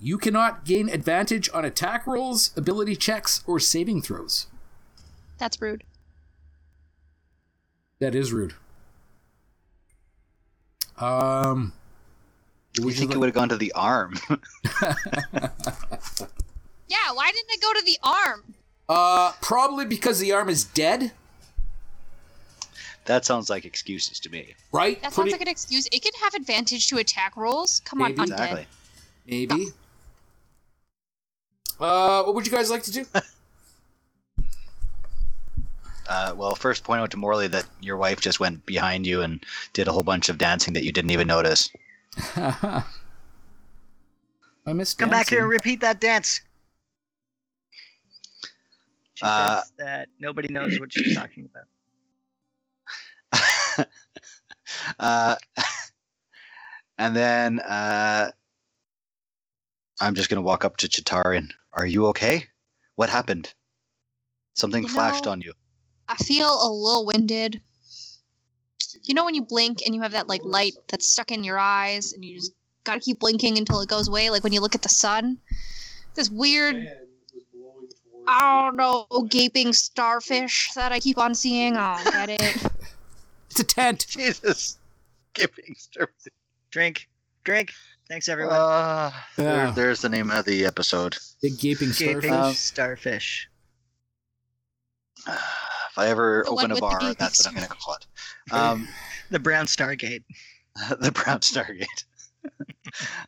[0.00, 4.46] you cannot gain advantage on attack rolls, ability checks, or saving throws.
[5.38, 5.84] That's rude.
[7.98, 8.54] That is rude.
[10.98, 11.72] Um,
[12.76, 14.14] You would you think it would have gone to the arm?
[16.88, 18.54] Yeah, why didn't it go to the arm?
[18.86, 21.12] Uh, probably because the arm is dead,
[23.06, 24.54] That sounds like excuses to me.
[24.72, 25.00] right?
[25.02, 25.86] That Pretty- sounds like an excuse.
[25.92, 27.80] It could have advantage to attack rolls.
[27.84, 28.18] Come Maybe.
[28.20, 28.32] on, undead.
[28.32, 28.66] Exactly.
[29.26, 29.66] maybe.
[31.80, 33.04] Uh, what would you guys like to do?
[36.08, 39.42] Uh, well, first point out to Morley that your wife just went behind you and
[39.72, 41.70] did a whole bunch of dancing that you didn't even notice.
[42.36, 42.82] I
[44.66, 46.40] miss Come back here and repeat that dance.
[49.14, 51.64] She Uh, says that nobody knows what she's talking about.
[54.98, 55.36] Uh,
[56.98, 58.30] and then uh,
[60.00, 61.50] I'm just gonna walk up to Chitarin.
[61.72, 62.46] Are you okay?
[62.96, 63.52] What happened?
[64.54, 65.52] Something You flashed know- on you.
[66.08, 67.60] I feel a little winded.
[69.04, 71.58] You know when you blink and you have that like light that's stuck in your
[71.58, 72.52] eyes and you just
[72.84, 75.38] gotta keep blinking until it goes away, like when you look at the sun?
[76.14, 76.86] This weird
[78.28, 81.76] I don't know, gaping starfish that I keep on seeing.
[81.76, 82.71] I don't get it.
[83.52, 84.06] It's a tent.
[84.08, 84.78] Jesus,
[85.34, 86.26] giving service.
[86.70, 87.06] Drink,
[87.44, 87.70] drink.
[88.08, 88.54] Thanks, everyone.
[88.56, 89.70] Uh, there- Yeah.
[89.72, 91.18] there's the name of the episode.
[91.42, 92.30] Big gaping Gaping starfish.
[92.30, 93.48] Um, starfish.
[95.92, 98.06] If I ever The open a bar, gaping that's what I'm gonna call it.
[98.54, 98.88] Um,
[99.30, 100.24] The brown stargate.
[100.98, 102.04] the Brown Stargate.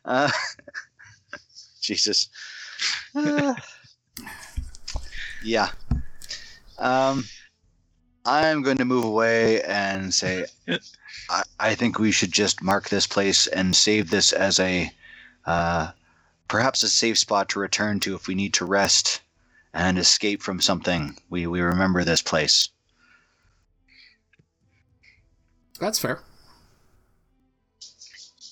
[0.05, 0.31] uh,
[1.81, 2.29] Jesus.
[3.15, 3.53] Uh,
[5.43, 5.69] yeah.
[6.79, 7.23] Um,
[8.25, 10.45] I'm going to move away and say,
[11.29, 14.91] I, I think we should just mark this place and save this as a,
[15.45, 15.91] uh,
[16.47, 19.21] perhaps a safe spot to return to if we need to rest
[19.75, 21.15] and escape from something.
[21.29, 22.69] We we remember this place.
[25.79, 26.21] That's fair.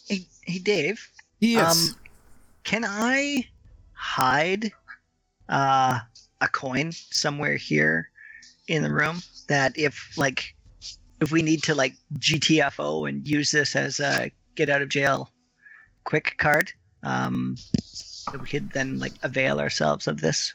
[0.07, 1.09] Hey, hey, Dave.
[1.39, 1.89] Yes.
[1.89, 1.95] Um,
[2.65, 3.47] can I
[3.93, 4.73] hide
[5.47, 5.99] uh,
[6.41, 8.09] a coin somewhere here
[8.67, 10.55] in the room that if like
[11.21, 15.29] if we need to like GTFO and use this as a get out of jail
[16.03, 16.71] quick card,
[17.03, 17.55] um,
[18.31, 20.53] that we could then like avail ourselves of this.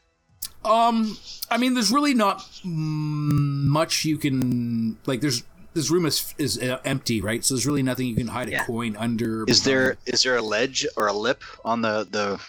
[0.65, 1.17] Um,
[1.51, 5.21] I mean, there's really not much you can like.
[5.21, 5.43] There's
[5.75, 7.45] this room is is uh, empty, right?
[7.45, 8.65] So there's really nothing you can hide a Yeah.
[8.65, 9.45] coin under.
[9.47, 12.41] Is there is there a ledge or a lip on the the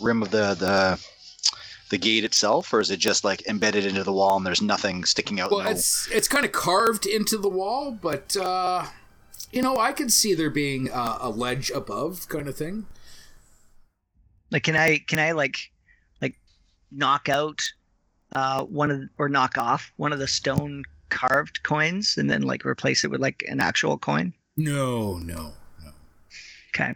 [0.00, 1.00] rim of the the
[1.88, 5.04] the gate itself, or is it just like embedded into the wall and there's nothing
[5.04, 5.50] sticking out?
[5.50, 8.86] Well, no- it's it's kind of carved into the wall, but uh,
[9.52, 12.86] you know, I could see there being uh, a ledge above, kind of thing.
[14.50, 15.58] Like, can I can I like
[16.20, 16.36] like
[16.90, 17.62] knock out
[18.34, 22.64] uh, one of or knock off one of the stone carved coins and then like
[22.64, 24.32] replace it with like an actual coin?
[24.56, 25.52] No, no,
[25.84, 25.90] no.
[26.74, 26.94] Okay.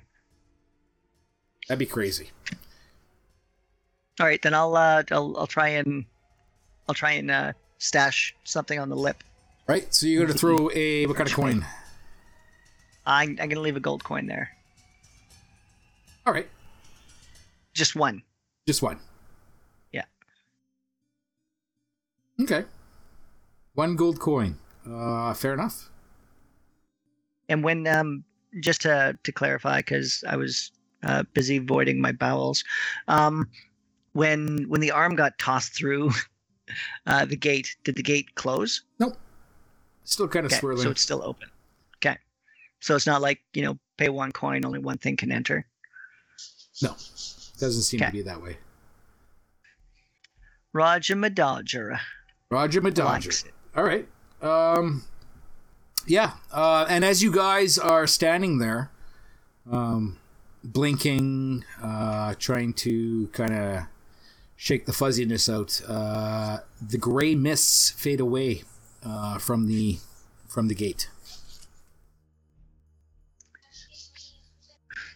[1.69, 2.31] That'd be crazy.
[4.21, 6.05] All right, then I'll uh, I'll I'll try and
[6.87, 9.25] I'll try and uh, stash something on the lip.
[9.67, 9.93] Right.
[9.95, 11.65] So you're gonna throw a what kind of coin?
[13.07, 14.51] I'm I'm gonna leave a gold coin there,
[16.27, 16.49] All right,
[17.73, 18.23] just one.
[18.67, 18.99] just one.
[19.91, 20.05] Yeah.
[22.43, 22.65] Okay.
[23.75, 24.59] One gold coin.
[24.87, 25.89] Uh, fair enough.
[27.49, 28.23] And when um
[28.61, 32.63] just to to clarify, because I was uh, busy voiding my bowels,
[33.09, 33.49] um,
[34.13, 36.11] when when the arm got tossed through
[37.07, 38.83] uh, the gate, did the gate close?
[38.99, 39.17] Nope.
[40.05, 40.83] Still kind of Okay, swirling.
[40.83, 41.49] so it's still open.
[41.97, 42.17] Okay,
[42.81, 45.67] so it's not like you know pay one coin, only one thing can enter.
[46.83, 46.91] No,
[47.59, 48.57] doesn't seem to be that way.
[50.73, 51.99] Roger Madodger
[52.51, 53.45] Roger Madodger.
[53.77, 54.07] All right.
[54.43, 55.05] Um,
[56.07, 56.33] yeah.
[56.53, 58.91] Uh, and as you guys are standing there,
[59.71, 60.19] um,
[60.65, 63.83] blinking, uh, trying to kind of
[64.61, 68.63] shake the fuzziness out, uh, the gray mists fade away
[69.03, 69.97] uh, from the
[70.47, 71.09] from the gate.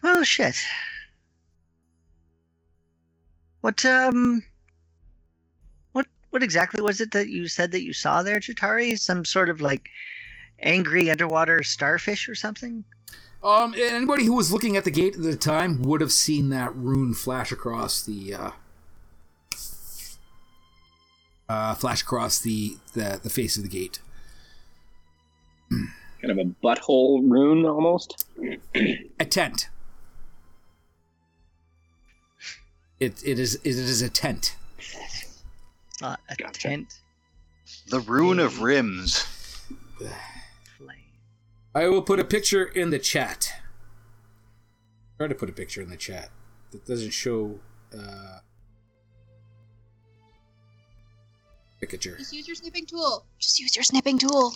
[0.02, 0.56] Oh shit.
[3.60, 4.42] What um
[5.92, 8.98] what what exactly was it that you said that you saw there, Chitauri?
[8.98, 9.90] Some sort of like
[10.60, 12.82] angry underwater starfish or something?
[13.42, 16.74] Um, anybody who was looking at the gate at the time would have seen that
[16.74, 18.50] rune flash across the uh,
[21.54, 24.00] uh, flash across the, the the face of the gate.
[25.70, 28.26] Kind of a butthole rune almost.
[29.20, 29.68] A tent.
[33.00, 34.56] It it is it is a tent.
[34.78, 35.42] It's
[36.00, 36.68] not a Gotcha.
[36.68, 37.00] tent
[37.88, 39.18] the rune of rims.
[40.78, 40.98] flame.
[41.74, 43.52] I will put a picture in the chat.
[45.18, 46.30] Try to put a picture in the chat
[46.70, 47.58] that doesn't show.
[47.96, 48.38] Uh,
[51.84, 52.16] Pickature.
[52.16, 53.26] Just use your snipping tool.
[53.38, 54.54] Just use your snipping tool.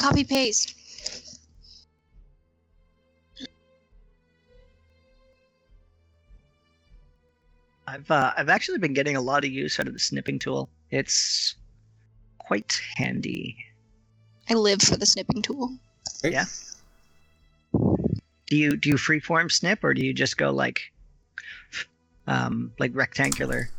[0.00, 0.74] Copy paste.
[7.86, 10.68] I've uh, I've actually been getting a lot of use out of the snipping tool.
[10.90, 11.54] It's
[12.38, 13.56] quite handy.
[14.50, 15.70] I live for the snipping tool.
[16.24, 16.46] Yeah.
[17.72, 20.80] Do you do you freeform snip or do you just go like
[22.26, 23.70] um like rectangular?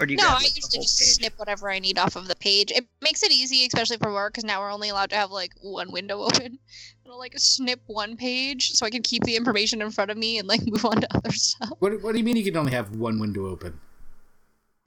[0.00, 1.08] Or do you No, grab, I like, the usually whole just page?
[1.16, 2.70] snip whatever I need off of the page.
[2.70, 5.52] It makes it easy, especially for work, because now we're only allowed to have like
[5.60, 6.58] one window open.
[7.06, 10.38] I'll like snip one page so I can keep the information in front of me
[10.38, 11.70] and like move on to other stuff.
[11.78, 13.78] What, what do you mean you can only have one window open?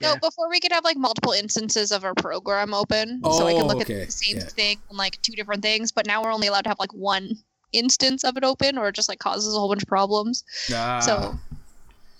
[0.00, 0.14] Yeah.
[0.14, 3.62] No, before we could have like multiple instances of our program open, so I can
[3.62, 4.44] Oh, look okay, at the same yeah.
[4.44, 5.90] thing on like two different things.
[5.90, 7.30] But now we're only allowed to have like one
[7.72, 10.44] instance of it open, or it just like causes a whole bunch of problems.
[10.72, 11.38] Ah, So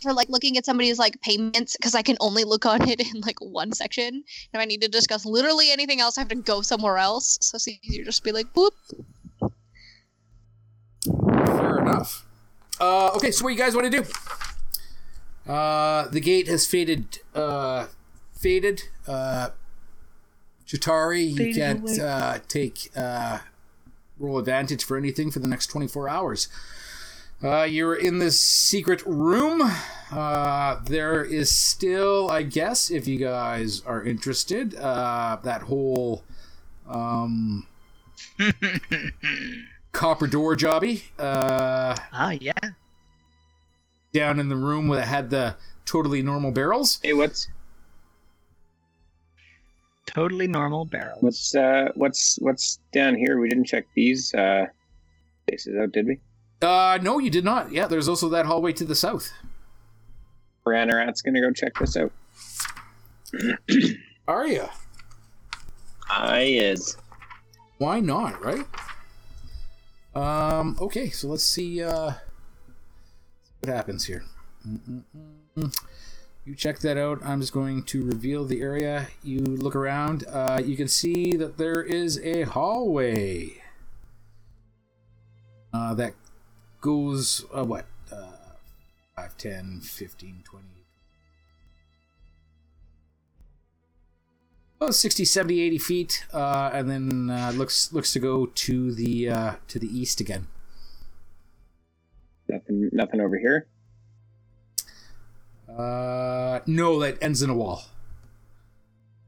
[0.02, 3.20] for like looking at somebody's like payments, because I can only look on it in
[3.20, 4.24] like one section.
[4.52, 7.38] If I need to discuss literally anything else, I have to go somewhere else.
[7.40, 8.70] So it's easier just be like, boop.
[11.46, 12.26] fair enough.
[12.80, 15.52] Uh, okay, so what you guys want to do?
[15.52, 17.18] Uh, the gate has faded.
[17.34, 17.86] Uh,
[18.32, 18.82] faded.
[19.06, 19.50] Uh,
[20.66, 23.38] Chitauri, you Faded can't uh, take uh,
[24.18, 26.48] roll advantage for anything for the next 24 hours.
[27.42, 29.62] Uh, you're in this secret room.
[30.10, 36.24] Uh, there is still, I guess, if you guys are interested, uh, that whole
[36.88, 37.66] um,
[39.92, 41.02] copper door jobby.
[41.18, 42.52] Uh, ah yeah.
[44.12, 46.98] down in the room where it had the totally normal barrels.
[47.02, 47.48] Hey, what's
[50.06, 51.22] Totally normal barrels.
[51.22, 53.38] what's uh what's what's down here?
[53.38, 54.66] We didn't check these uh
[55.46, 56.18] places out, did we?
[56.60, 57.72] Uh, no, you did not.
[57.72, 59.32] Yeah, there's also that hallway to the south.
[60.66, 62.12] Ranarat's gonna go check this out.
[64.26, 64.66] Are you?
[66.10, 66.96] I is.
[67.78, 68.44] Why not?
[68.44, 68.66] Right?
[70.14, 70.76] Um.
[70.80, 71.82] Okay, so let's see.
[71.82, 72.12] Uh,
[73.60, 74.24] what happens here?
[74.66, 75.74] Mm-mm-mm.
[76.44, 77.20] You check that out.
[77.24, 79.08] I'm just going to reveal the area.
[79.22, 80.24] You look around.
[80.26, 83.62] Uh, you can see that there is a hallway.
[85.72, 86.14] Uh, that
[86.80, 87.86] goes uh, what?
[88.10, 88.32] Uh,
[89.16, 90.66] 5, 10, 15, 20.
[94.80, 99.28] Oh, 60, 70, 80 feet, uh, and then uh, looks looks to go to the
[99.28, 100.46] uh, to the east again.
[102.48, 103.66] Nothing nothing over here.
[105.68, 107.82] Uh, no, that ends in a wall.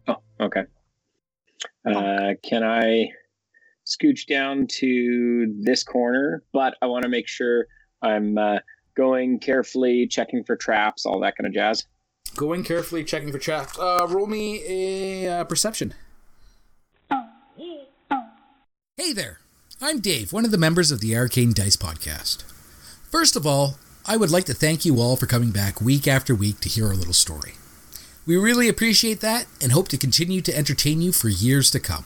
[0.07, 0.67] Oh, okay.
[1.85, 3.11] Uh, can I
[3.91, 6.43] scooch down to this corner?
[6.53, 7.67] But I want to make sure
[8.03, 8.59] I'm uh,
[8.97, 11.87] going carefully, checking for traps, all that kind of jazz.
[12.37, 13.79] Going carefully, checking for traps.
[13.79, 15.95] Uh, roll me a uh, perception.
[18.97, 19.41] Hey there,
[19.81, 22.43] I'm Dave, one of the members of the Arcane Dice podcast.
[23.11, 23.77] First of all,
[24.07, 26.87] I would like to thank you all for coming back week after week to hear
[26.89, 27.55] our little story.
[28.27, 32.05] We really appreciate that and hope to continue to entertain you for years to come.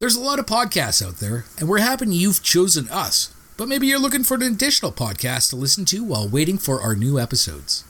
[0.00, 3.86] There's a lot of podcasts out there, and we're happy you've chosen us, but maybe
[3.86, 7.84] you're looking for an additional podcast to listen to while waiting for our new episodes.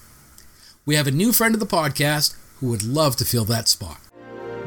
[0.84, 3.98] We have a new friend of the podcast who would love to fill that spot.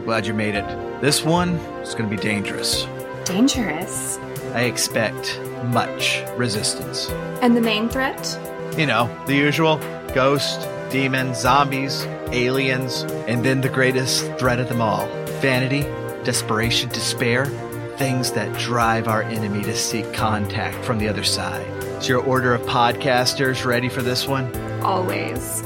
[0.05, 1.01] Glad you made it.
[1.01, 2.87] This one is going to be dangerous.
[3.25, 4.17] Dangerous.
[4.53, 7.09] I expect much resistance.
[7.41, 8.39] And the main threat?
[8.77, 9.79] You know, the usual
[10.15, 15.07] ghost, demons, zombies, aliens, and then the greatest threat of them all
[15.41, 15.81] vanity,
[16.23, 17.45] desperation, despair,
[17.97, 21.65] things that drive our enemy to seek contact from the other side.
[21.97, 24.53] Is your order of podcasters ready for this one?
[24.81, 25.61] Always.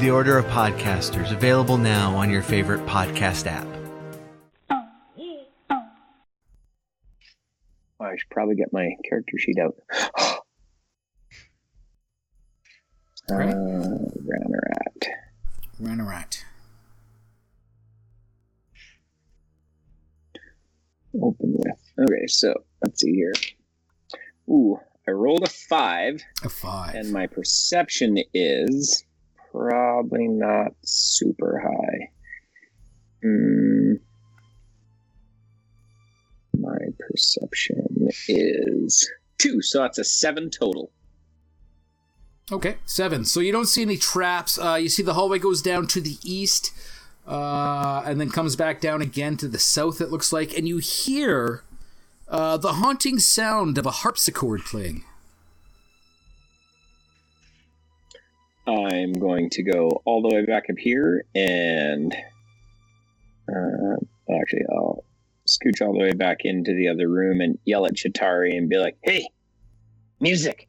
[0.00, 3.66] The Order of Podcasters, available now on your favorite podcast app.
[4.68, 4.88] Oh,
[8.00, 9.76] I should probably get my character sheet out.
[10.18, 10.38] uh,
[13.30, 13.54] Right.
[13.54, 15.06] Ranarat.
[15.80, 16.42] Ranarat.
[21.20, 21.76] Open with.
[21.98, 23.32] Okay, so let's see here.
[24.48, 26.94] Ooh, I rolled a five, A five.
[26.94, 29.04] and my perception is
[29.50, 32.10] probably not super high.
[33.22, 33.92] Hmm.
[36.58, 40.92] My perception is two, so that's a seven total.
[42.50, 43.24] Okay, seven.
[43.24, 44.58] So you don't see any traps.
[44.58, 46.72] Uh, you see the hallway goes down to the east,
[47.32, 50.00] uh, and then comes back down again to the south.
[50.00, 51.62] It looks like, and you hear
[52.28, 55.04] uh, the haunting sound of a harpsichord playing.
[58.66, 62.14] I'm going to go all the way back up here and
[63.48, 63.96] Uh,
[64.40, 65.04] actually, I'll
[65.48, 68.78] scooch all the way back into the other room and yell at Chitauri and be
[68.78, 69.26] like, "Hey,
[70.20, 70.68] music!"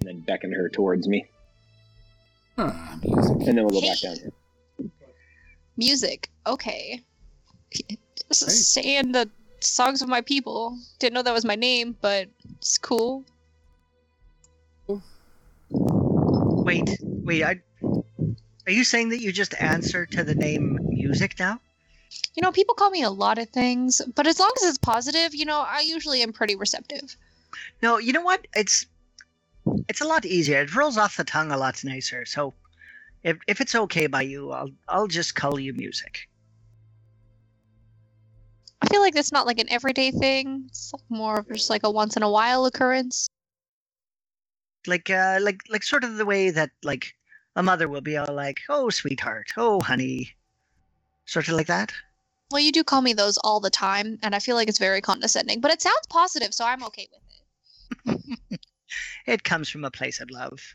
[0.00, 1.26] And then beckon her towards me,
[2.56, 2.72] Huh,
[3.04, 3.46] music.
[3.46, 4.32] and then we'll go back down here.
[5.76, 6.30] Music.
[6.46, 7.02] Okay.
[8.28, 8.84] This is Right.
[8.84, 10.78] saying the songs of my people.
[10.98, 13.24] Didn't know that was my name, but it's cool.
[15.70, 17.42] Wait, wait.
[17.42, 17.60] I,
[18.66, 21.60] are you saying that you just answer to the name music now?
[22.34, 25.34] You know, people call me a lot of things, but as long as it's positive,
[25.34, 27.16] you know, I usually am pretty receptive.
[27.82, 28.46] No, you know what?
[28.54, 28.86] It's
[29.88, 30.62] it's a lot easier.
[30.62, 32.24] It rolls off the tongue a lot nicer.
[32.24, 32.54] So,
[33.24, 36.28] if if it's okay by you, I'll I'll just call you music.
[38.80, 40.64] I feel like that's not like an everyday thing.
[40.66, 43.28] It's more of just like a once in a while occurrence.
[44.86, 47.14] Like uh like like sort of the way that like
[47.54, 49.52] a mother will be all like, "Oh, sweetheart.
[49.56, 50.34] Oh, honey."
[51.26, 51.92] Sort of like that.
[52.50, 55.00] Well, you do call me those all the time, and I feel like it's very
[55.00, 58.58] condescending, but it sounds positive, so I'm okay with it.
[59.26, 60.74] It comes from a place of love.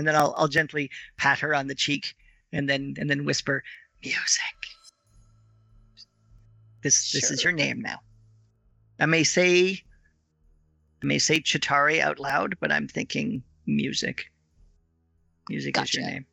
[0.00, 2.16] And then I'll I'll gently pat her on the cheek
[2.54, 3.62] and then and then whisper,
[4.02, 4.56] "Music."
[6.82, 7.98] This this is your name now.
[8.98, 9.82] I may say
[11.02, 14.32] I may say Chitauri out loud, but I'm thinking music.
[15.50, 16.24] Music is your name.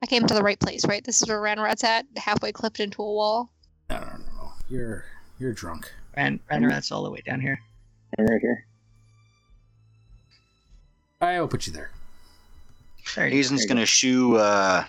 [0.00, 1.02] I came to the right place, right?
[1.02, 3.50] This is where Ranrat's at, halfway clipped into a wall.
[3.90, 4.52] No, no, no, no.
[4.68, 5.06] You're
[5.40, 5.92] you're drunk.
[6.16, 7.58] Ran Ranarat's all the way down here.
[8.16, 8.64] I'm right here.
[11.20, 11.90] I will put you there.
[13.04, 13.30] Sorry.
[13.30, 14.84] Hazen's going to shoo uh,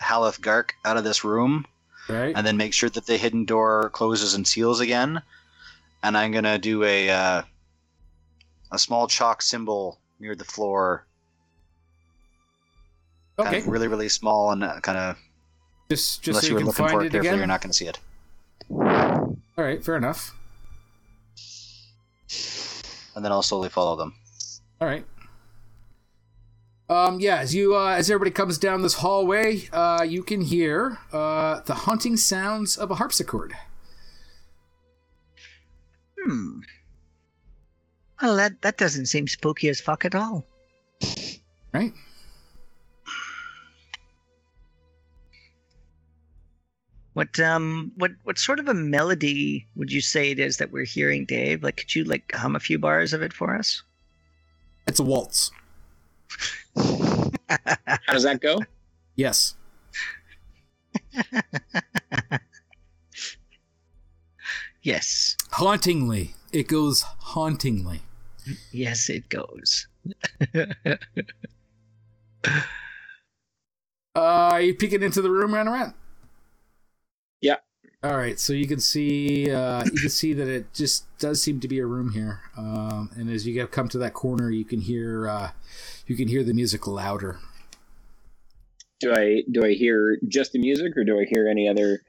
[0.00, 1.66] Haleth Gark out of this room
[2.08, 2.32] Right?
[2.36, 5.22] and then make sure that the hidden door closes and seals again.
[6.02, 7.42] And I'm going to do a uh,
[8.72, 11.06] a small chalk symbol near the floor,
[13.36, 13.58] kind okay.
[13.58, 15.16] of really, really small and uh, kind of
[15.88, 17.38] Just just unless so you you were looking for it it carefully, again.
[17.38, 17.98] you're not going to see it.
[18.70, 20.34] All right, fair enough.
[23.14, 24.14] And then I'll slowly follow them.
[24.80, 25.04] All right.
[26.88, 30.98] Um, yeah, as you uh, as everybody comes down this hallway, uh, you can hear
[31.12, 33.54] uh, the haunting sounds of a harpsichord.
[36.20, 36.60] Hmm.
[38.20, 40.44] Well, that that doesn't seem spooky as fuck at all.
[41.72, 41.92] Right?
[47.14, 50.84] What um what what sort of a melody would you say it is that we're
[50.84, 51.62] hearing, Dave?
[51.62, 53.82] Like, could you like hum a few bars of it for us?
[54.86, 55.50] It's a waltz.
[56.76, 58.58] How does that go?
[59.16, 59.54] Yes.
[64.82, 66.34] yes, Hauntingly.
[66.52, 68.00] It goes hauntingly.
[68.72, 69.86] yes, it goes.
[74.14, 74.20] Uh,
[74.52, 75.94] are you peeking into the room, Ranarat?
[77.40, 77.56] Yeah.
[78.02, 81.60] All right, so you can see uh, you can see that it just does seem
[81.60, 84.64] to be a room here, um, and as you get come to that corner, you
[84.64, 85.50] can hear uh,
[86.12, 87.38] you can hear the music louder.
[89.00, 92.02] Do I do I hear just the music, or do I hear any other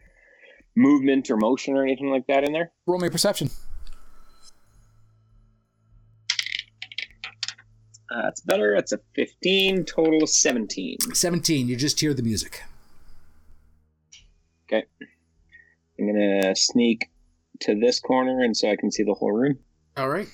[0.76, 2.74] movement or motion or anything like that in there?
[2.86, 3.50] Roll me perception.
[8.12, 8.74] Uh, that's better.
[8.76, 10.98] That's a 15, total 17.
[11.14, 11.70] Seventeen.
[11.70, 12.62] You just hear the music.
[14.66, 14.84] Okay.
[15.98, 17.06] I'm gonna sneak
[17.62, 19.60] to this corner, and so I can see the whole room.
[19.96, 20.28] All right.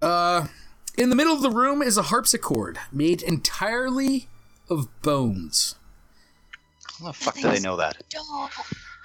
[0.00, 0.46] Uh,
[0.96, 4.28] in the middle of the room is a harpsichord made entirely
[4.68, 5.74] of bones.
[6.98, 8.02] How the fuck do they know that?
[8.10, 8.52] Don't,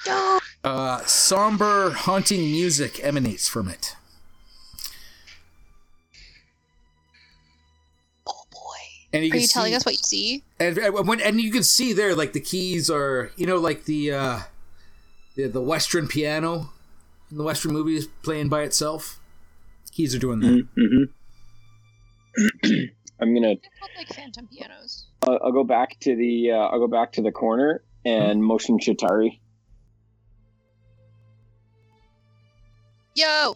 [0.06, 0.44] don't.
[0.64, 3.96] Uh, somber, haunting music emanates from it.
[8.28, 8.60] Oh boy.
[9.14, 10.44] And you Are can you telling see- us what you see?
[10.60, 13.86] And, and when and you can see there, like the keys are, you know, like
[13.86, 14.40] the uh,
[15.36, 16.70] the, the Western piano
[17.32, 19.20] in the Western movies playing by itself.
[19.92, 20.68] Keys are doing that.
[20.78, 21.04] Mm-hmm.
[23.20, 23.56] I'm gonna.
[23.56, 25.08] They're called like phantom pianos.
[25.28, 26.52] I'll, I'll go back to the.
[26.52, 29.40] Uh, I'll go back to the corner and motion Chitauri.
[33.16, 33.56] Yo.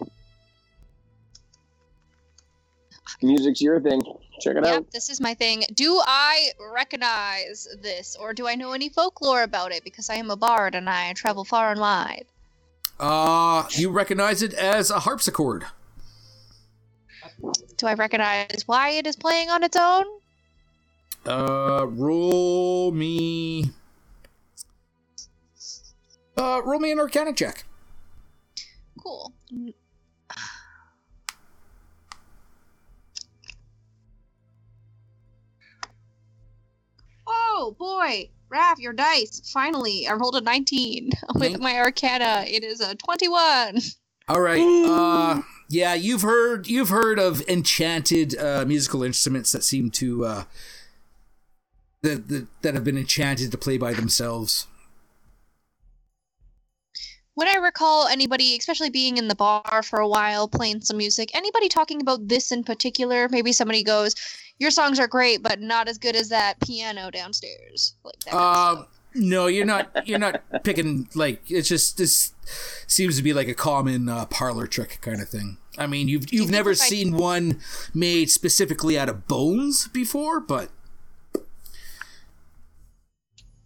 [3.22, 4.02] Music's your thing.
[4.40, 4.92] Check it Yep, out.
[4.92, 5.64] this is my thing.
[5.76, 9.84] Do I recognize this, or do I know any folklore about it?
[9.84, 12.26] Because I am a bard and I travel far and wide.
[13.00, 15.66] Uh, you recognize it as a harpsichord.
[17.82, 20.06] Do I recognize why it is playing on its own?
[21.26, 23.72] Uh, roll me.
[26.38, 27.64] Uh, roll me an Arcana check.
[29.02, 29.34] Cool.
[37.26, 39.42] Oh boy, Raph, your dice.
[39.52, 42.46] Finally, I rolled a 19 with my Arcana.
[42.48, 43.80] It is a 21.
[44.28, 44.62] All right.
[44.62, 45.42] Uh,
[45.72, 50.44] yeah, you've heard you've heard of enchanted uh, musical instruments that seem to uh,
[52.02, 54.68] that, that that have been enchanted to play by themselves.
[57.36, 61.32] When I recall anybody, especially being in the bar for a while, playing some music,
[61.34, 64.14] anybody talking about this in particular, maybe somebody goes,
[64.60, 67.96] Your songs are great, but not as good as that piano downstairs.
[68.04, 68.36] Like that.
[68.36, 68.84] Uh,
[69.16, 70.06] no, you're not.
[70.06, 72.34] You're not picking like it's just this
[72.88, 75.58] seems to be like a common uh, parlor trick kind of thing.
[75.78, 77.60] I mean, you've you've think never if I- seen one
[77.94, 80.70] made specifically out of bones before, but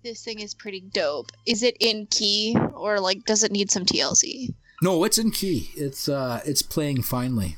[0.03, 1.31] This thing is pretty dope.
[1.47, 4.53] Is it in key, or like, does it need some TLC?
[4.83, 5.71] no, it's in key.
[5.75, 7.57] It's uh, it's playing finely.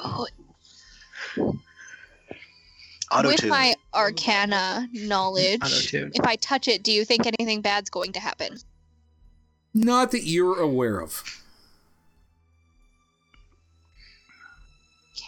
[0.00, 0.26] Oh,
[3.10, 3.26] Auto-tune.
[3.26, 6.12] with my Arcana knowledge, Auto-tune.
[6.14, 8.56] if I touch it, do you think anything bad's going to happen?
[9.74, 11.22] Not that you're aware of.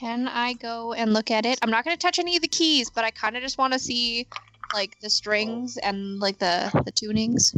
[0.05, 1.59] Can I go and look at it?
[1.62, 3.72] I'm not going to touch any of the keys, but I kind of just want
[3.72, 4.26] to see
[4.74, 7.57] like the strings and like the the tunings.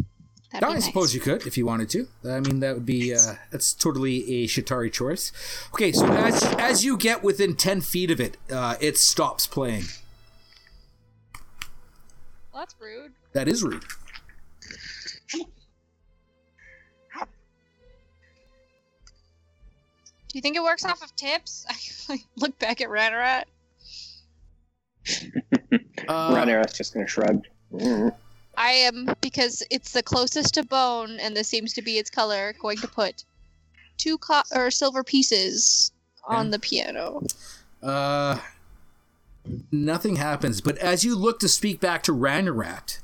[0.52, 0.84] That'd No, be I nice.
[0.84, 2.06] suppose you could if you wanted to.
[2.24, 5.32] I mean, that would be uh, that's totally a Chitauri choice.
[5.74, 9.86] Okay, so as as you get within ten feet of it, uh, it stops playing.
[12.52, 13.10] Well, that's rude.
[13.32, 13.82] That is rude.
[20.36, 21.64] Do you think it works off of tips?
[22.10, 23.44] I look back at Ranarat.
[26.08, 27.42] Uh, Ranera's just gonna shrug.
[27.72, 28.14] Mm.
[28.56, 32.54] I am because it's the closest to bone, and this seems to be its color.
[32.60, 33.24] Going to put
[33.96, 35.90] two co- or silver pieces
[36.24, 36.50] on Yeah.
[36.50, 37.22] the piano.
[37.82, 38.38] Uh,
[39.72, 40.60] nothing happens.
[40.60, 42.98] But as you look to speak back to Ranarat,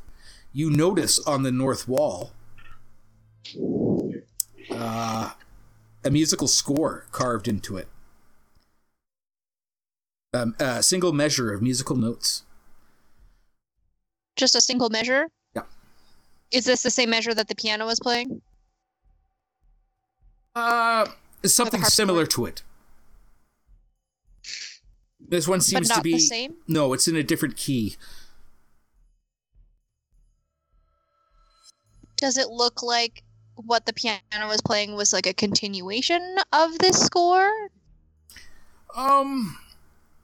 [0.52, 2.32] you notice on the north wall
[4.70, 5.30] uh,
[6.04, 7.88] a musical score carved into it.
[10.34, 12.44] Um, a single measure of musical notes.
[14.36, 15.28] Just a single measure.
[15.54, 15.62] Yeah.
[16.50, 18.40] Is this the same measure that the piano was playing?
[20.54, 21.06] Uh,
[21.44, 22.62] something similar to it.
[25.20, 26.54] This one seems but not to be the same.
[26.66, 27.96] no, it's in a different key.
[32.16, 33.24] Does it look like
[33.56, 37.50] what the piano was playing was like a continuation of this score?
[38.96, 39.58] Um,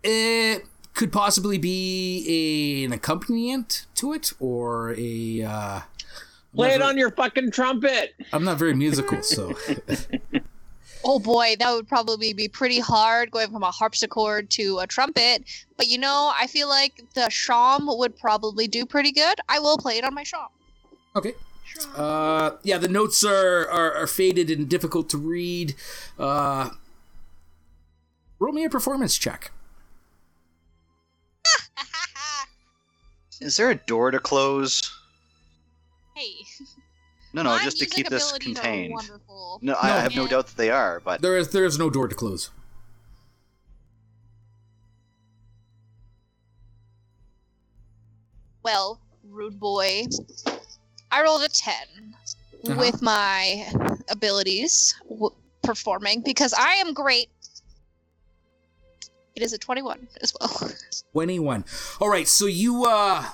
[0.02, 0.64] it
[0.94, 5.42] could possibly be a, an accompaniment to it, or a.
[5.42, 5.80] Uh,
[6.54, 8.14] Play it I'm on your fucking trumpet.
[8.32, 9.54] I'm not very musical, so
[11.04, 15.44] Oh boy, that would probably be pretty hard going from a harpsichord to a trumpet.
[15.76, 19.38] But you know, I feel like the shawm would probably do pretty good.
[19.48, 20.48] I will play it on my shawm.
[21.16, 21.34] okay.
[21.94, 25.74] Uh, yeah, the notes are, are are faded and difficult to read.
[26.18, 26.70] Uh,
[28.38, 29.52] roll me a performance check.
[33.40, 34.92] Is there a door to close?
[36.16, 36.44] hey,
[37.32, 38.94] No, no, my just to keep this contained.
[39.62, 39.94] No, I, No.
[39.94, 42.14] I have no doubt that they are, but There is there is no door to
[42.14, 42.50] close.
[48.62, 50.06] Well, rude boy,
[51.10, 51.74] I rolled a 10
[52.64, 52.74] Uh-huh.
[52.78, 53.64] with my
[54.10, 55.30] abilities w-
[55.62, 57.28] performing because I am great.
[59.36, 60.70] It is a 21 as well.
[61.12, 61.64] 21
[62.00, 63.24] all right so you uh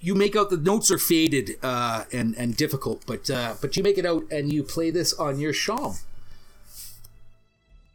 [0.00, 3.82] you make out the notes are faded uh and and difficult but uh but you
[3.82, 5.98] make it out and you play this on your shawm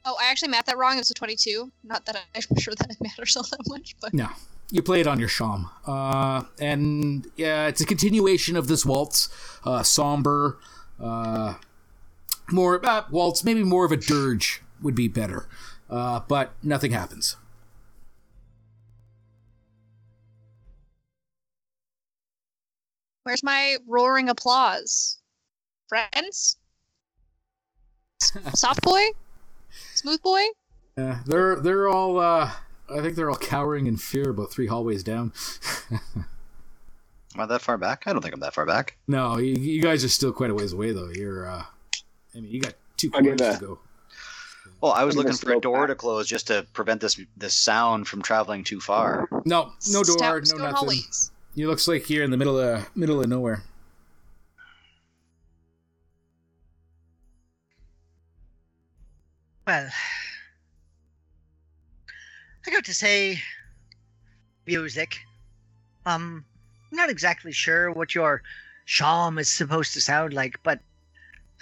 [0.08, 0.94] Oh, I actually math that wrong.
[0.94, 1.72] It was a 22.
[1.84, 4.30] Not that I'm sure that it matters all that much, but no
[4.72, 9.30] you play it on your shawm uh and yeah it's a continuation of this waltz
[9.66, 10.58] uh somber
[11.00, 11.56] uh
[12.52, 15.48] more uh, waltz maybe more of a dirge would be better
[15.90, 17.38] uh but nothing happens
[23.26, 25.18] where's my roaring applause?
[25.90, 26.58] Friends?
[28.54, 29.04] Soft boy?
[29.96, 30.44] Smooth boy?
[30.98, 32.50] yeah they're they're all uh
[32.90, 35.32] i think they're all cowering in fear about three hallways down
[37.36, 38.04] am I that far back?
[38.06, 38.96] I don't think I'm that far back.
[39.08, 41.10] No, you, you guys are still quite a ways away, though.
[41.10, 41.64] You're, uh,
[42.34, 43.80] I mean, you got two I'll quarters to go.
[44.80, 45.90] Well, I was I'm looking for a door back.
[45.90, 49.28] to close just to prevent this this sound from traveling too far.
[49.46, 50.76] No, no door, Stout no stone nothing.
[50.76, 51.32] hallways.
[51.56, 53.64] You looks like you're in the middle of middle of nowhere.
[59.68, 59.90] Well,
[62.68, 63.40] I got to say,
[64.66, 65.20] music.
[66.06, 66.44] Um,
[66.92, 68.42] I'm not exactly sure what your
[68.88, 70.80] shawm is supposed to sound like, but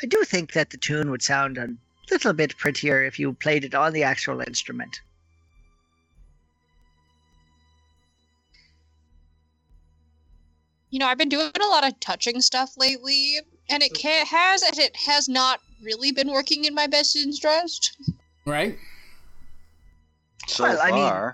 [0.01, 1.70] I do think that the tune would sound a
[2.10, 5.01] little bit prettier if you played it on the actual instrument.
[10.89, 13.39] You know, I've been doing a lot of touching stuff lately,
[13.70, 17.97] and it ca- has and it has not really been working in my best interest.
[18.45, 18.78] Right?
[20.48, 21.34] So Well, I mean-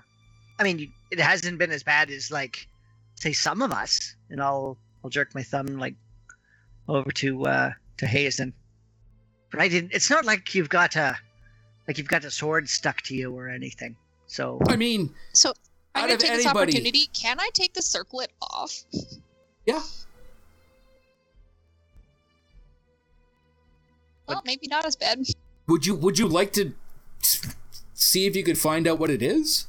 [0.58, 2.66] I mean, it hasn't been as bad as like,
[3.14, 4.14] say, some of us.
[4.28, 5.94] And I'll I'll jerk my thumb like
[6.88, 8.52] over to uh to Hazen.
[9.50, 9.92] But I didn't.
[9.92, 11.16] It's not like you've got a
[11.88, 13.96] like you've got a sword stuck to you or anything.
[14.26, 15.52] So I mean, So
[15.94, 17.06] I'm gonna of take this opportunity.
[17.14, 18.84] Can I take the circlet off?
[19.66, 19.82] yeah.
[24.28, 25.18] Well, maybe not as bad.
[25.66, 26.72] Would you would you like to
[27.22, 27.56] s-
[28.00, 29.66] see if you could find out what it is?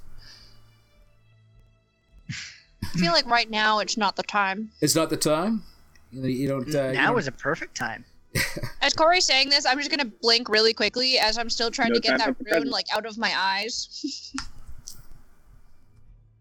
[2.84, 4.72] I feel like right now it's not the time.
[4.82, 5.64] It's not the time.
[6.12, 6.76] You, know, you don't.
[6.76, 8.06] Uh, you now don't- is a perfect time.
[8.82, 11.96] As Corey's saying this, I'm just gonna blink really quickly as I'm still trying No
[11.96, 12.72] to get that for rune presents.
[12.72, 14.34] like out of my eyes.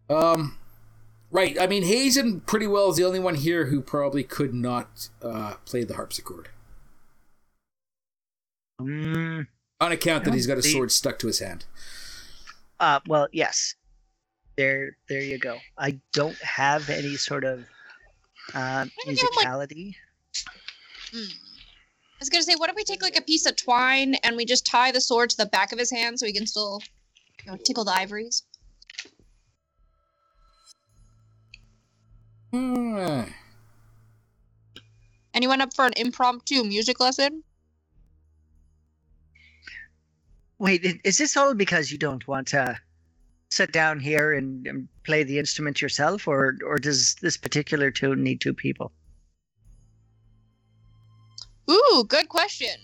[0.08, 0.58] Um,
[1.30, 1.56] right.
[1.60, 5.54] I mean, Hazen pretty well is the only one here who probably could not uh,
[5.64, 6.48] play the harpsichord
[8.80, 9.46] Mm,
[9.80, 11.64] on account that he's got a the- sword stuck to his hand.
[12.80, 13.74] uh, well, yes.
[14.56, 15.58] There, there you go.
[15.78, 17.60] I don't have any sort of
[18.54, 19.94] uh, What if you have, like- musicality.
[21.12, 21.24] Hmm.
[21.30, 24.44] I was gonna say, what if we take like a piece of twine and we
[24.44, 26.82] just tie the sword to the back of his hand so he can still,
[27.44, 28.42] you know, tickle the ivories?
[32.52, 33.22] Hmm.
[35.32, 37.42] Anyone up for an impromptu music lesson?
[40.60, 42.78] Wait, is this all because you don't want to
[43.50, 48.22] sit down here and, and play the instrument yourself, or or does this particular tune
[48.22, 48.92] need two people?
[51.70, 52.76] Ooh, good question.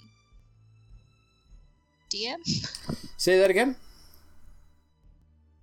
[2.09, 2.39] DM?
[3.19, 3.77] Say that again.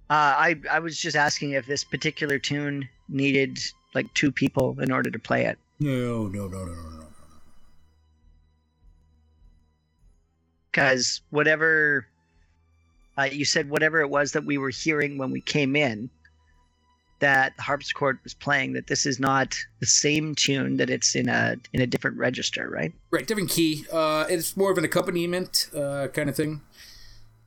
[0.08, 3.58] Uh, I I was just asking if this particular tune needed
[3.96, 5.58] like two people in order to play it.
[5.80, 7.08] No, no, no, no, no, no.
[10.74, 12.08] Because whatever
[13.18, 16.10] uh, you said, whatever it was that we were hearing when we came in,
[17.20, 18.74] that the harpsichord was playing.
[18.74, 20.78] That this is not the same tune.
[20.78, 22.92] That it's in a in a different register, right?
[23.12, 23.86] Right, different key.
[23.92, 26.62] Uh, it's more of an accompaniment uh, kind of thing,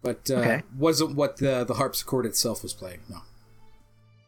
[0.03, 0.63] but uh, Okay.
[0.79, 3.01] wasn't what the the harpsichord itself was playing.
[3.11, 3.23] No.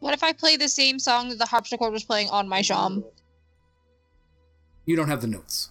[0.00, 3.04] What if I play the same song that the harpsichord was playing on my shawm?
[4.84, 5.70] You don't have the notes.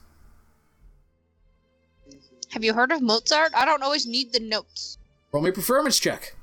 [2.52, 3.52] Have you heard of Mozart?
[3.56, 4.98] I don't always need the notes.
[5.32, 6.36] Roll me a performance check.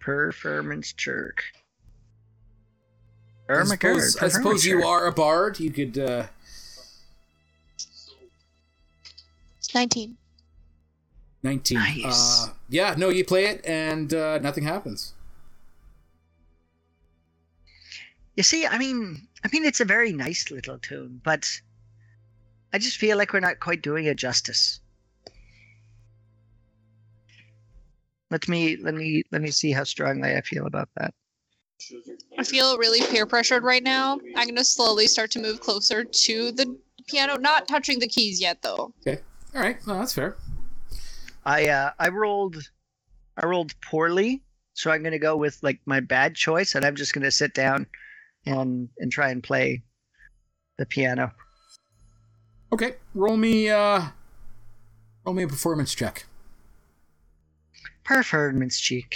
[0.00, 1.44] Performance jerk.
[3.48, 5.60] I suppose, I suppose you are a bard.
[5.60, 5.98] You could.
[5.98, 6.26] Uh,
[9.74, 10.16] 19.
[11.42, 11.78] 19.
[11.78, 12.44] Nice.
[12.46, 15.14] Uh, yeah, no, you play it and uh, nothing happens.
[18.36, 21.60] You see, I mean, I mean, it's a very nice little tune, but
[22.72, 24.80] I just feel like we're not quite doing it justice.
[28.30, 31.12] Let me let me let me see how strongly I feel about that.
[32.38, 34.18] I feel really peer pressured right now.
[34.36, 38.40] I'm going to slowly start to move closer to the piano, not touching the keys
[38.40, 38.94] yet, though.
[39.06, 39.20] Okay.
[39.54, 39.84] All right.
[39.86, 40.36] No, that's fair.
[41.44, 42.56] I uh I rolled
[43.36, 44.42] I rolled poorly,
[44.74, 47.86] so I'm gonna go with like my bad choice, and I'm just gonna sit down
[48.46, 49.82] and and try and play
[50.78, 51.32] the piano.
[52.72, 52.94] Okay.
[53.14, 53.68] Roll me.
[53.68, 54.02] Uh,
[55.24, 56.26] roll me a performance check.
[58.04, 59.14] Performance check.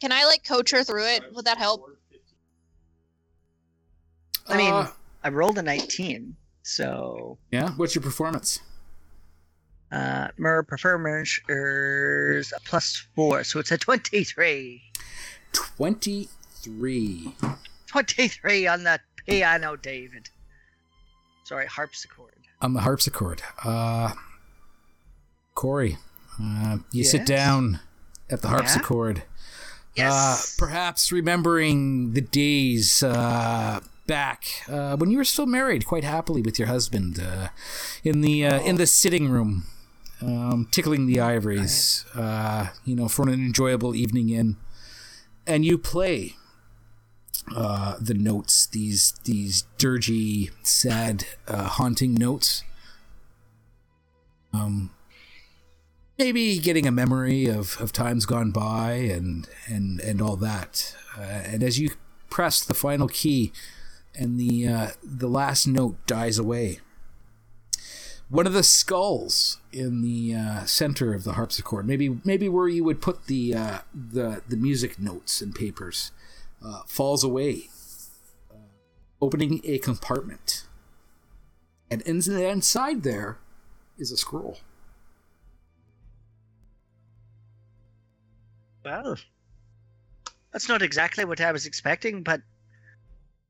[0.00, 1.22] Can I, like, coach her through it?
[1.34, 1.90] Would that help?
[4.48, 4.88] I mean, Uh,
[5.24, 7.70] I rolled a 19, so yeah.
[7.72, 8.60] What's your performance?
[9.92, 14.82] uh, mer performance is a plus four, so it's a 23.
[15.52, 17.34] Twenty-three.
[17.86, 20.28] 23 on the piano, David.
[21.44, 22.35] Sorry, harpsichord.
[22.60, 23.42] On the harpsichord.
[23.64, 24.12] Uh,
[25.54, 25.98] Corey,
[26.42, 27.80] uh, you sit down
[28.30, 28.54] at the Yeah?
[28.54, 29.22] harpsichord.
[29.94, 30.12] Yes.
[30.12, 36.42] Uh, perhaps remembering the days uh, back uh, when you were still married, quite happily
[36.42, 37.48] with your husband, uh,
[38.04, 39.64] in the uh, in the sitting room,
[40.20, 42.04] um, tickling the ivories.
[42.14, 44.56] Uh, you know, for an enjoyable evening in,
[45.46, 46.36] and you play
[47.54, 52.64] uh, the notes, these these dirgy, sad, uh, haunting notes.
[54.52, 54.90] Um,
[56.18, 60.94] maybe getting a memory of, of times gone by and and and all that.
[61.16, 61.90] Uh, and as you
[62.30, 63.52] press the final key,
[64.14, 66.80] and the uh, the last note dies away.
[68.28, 72.82] One of the skulls in the uh, center of the harpsichord, maybe maybe where you
[72.82, 76.10] would put the uh, the the music notes and papers,
[76.66, 77.68] uh, falls away,
[78.50, 78.56] uh,
[79.20, 80.66] opening a compartment.
[81.90, 83.38] And in- inside there
[83.96, 84.58] is a scroll.
[88.84, 89.16] Well,
[90.52, 92.40] that's not exactly what I was expecting, but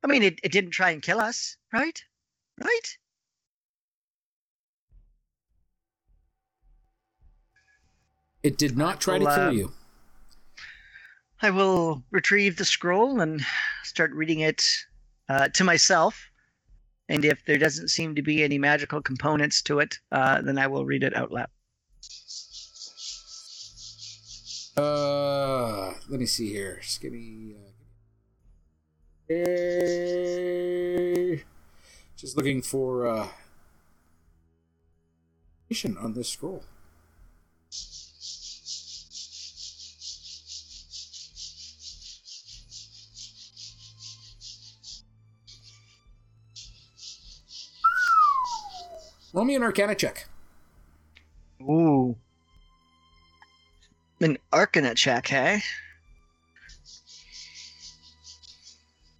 [0.02, 2.02] I mean, it, it didn't try and kill us, right?
[2.62, 2.98] Right?
[8.42, 9.72] It did not try to kill um, you.
[11.42, 13.44] I will retrieve the scroll and
[13.84, 14.64] start reading it
[15.28, 16.30] uh, to myself.
[17.08, 20.66] And if there doesn't seem to be any magical components to it, uh, then I
[20.66, 21.48] will read it out loud.
[24.76, 26.80] Uh, let me see here.
[26.82, 27.54] Just give me.
[29.30, 30.16] Uh, eh,
[32.16, 33.28] just looking for uh,
[35.98, 36.62] on this scroll.
[49.36, 50.26] Roll me an Arcana check.
[51.60, 52.16] Ooh.
[54.22, 55.60] An Arcana check, hey?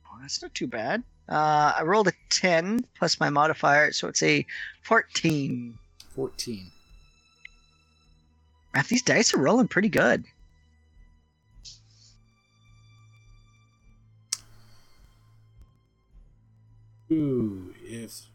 [0.07, 1.03] Oh, that's not too bad.
[1.29, 4.47] Uh, I rolled a 10 plus my modifier, so it's a
[4.85, 5.79] 14.
[6.15, 6.71] 14.
[8.75, 10.25] Man, these dice are rolling pretty good.
[17.13, 18.31] Ooh, if.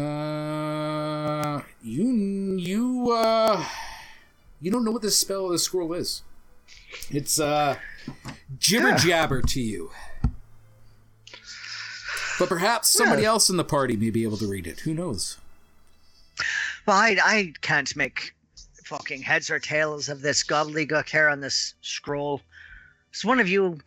[0.00, 3.64] Uh, you you uh,
[4.60, 6.22] you don't know what this spell of the scroll is.
[7.10, 7.76] It's uh,
[8.58, 9.90] jibber jabber to you.
[12.38, 13.28] But perhaps somebody Yeah.
[13.28, 14.80] else in the party may be able to read it.
[14.80, 15.36] Who knows?
[16.86, 18.34] Well, I, I can't make
[18.84, 22.40] fucking heads or tails of this gobbledygook here on this scroll.
[23.12, 23.78] Does one of you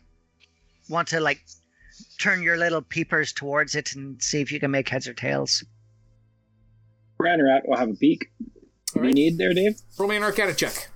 [0.88, 1.42] want to, like,
[2.20, 5.64] turn your little peepers towards it and see if you can make heads or tails?
[7.24, 8.32] Ranrat will have a peek.
[8.94, 9.80] What do you need there, Dave?
[9.98, 10.90] Roll me an Arcana check.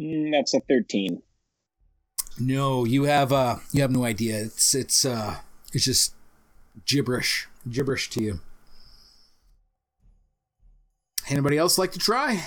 [0.00, 1.22] Mm, that's a 13.
[2.40, 4.38] No, you have uh you have no idea.
[4.38, 5.38] It's it's uh
[5.72, 6.14] it's just
[6.86, 7.48] gibberish.
[7.68, 8.40] Gibberish to you.
[11.28, 12.42] Anybody else like to try?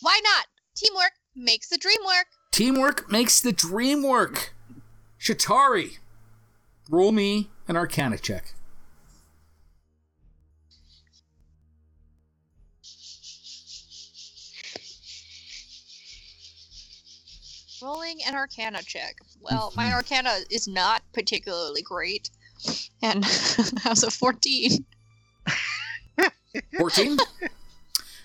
[0.00, 0.46] Why not?
[0.74, 2.26] Teamwork makes the dream work.
[2.50, 4.54] Teamwork makes the dream work.
[5.20, 5.98] Chitauri,
[6.88, 8.54] roll me an Arcana check.
[17.82, 19.16] Rolling an Arcana check.
[19.40, 19.94] Well, my mm-hmm.
[19.94, 22.30] Arcana is not particularly great,
[23.02, 23.24] and
[23.82, 24.84] how's a fourteen?
[26.78, 27.16] 14.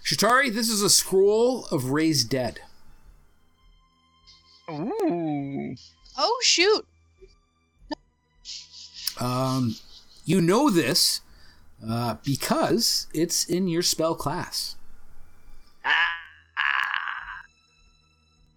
[0.03, 2.59] Chitauri, this is a scroll of raised dead.
[4.69, 5.75] Ooh.
[6.17, 6.85] Oh shoot!
[9.19, 9.75] Um,
[10.25, 11.21] you know this
[11.87, 14.75] uh, because it's in your spell class.
[15.83, 15.91] Ah!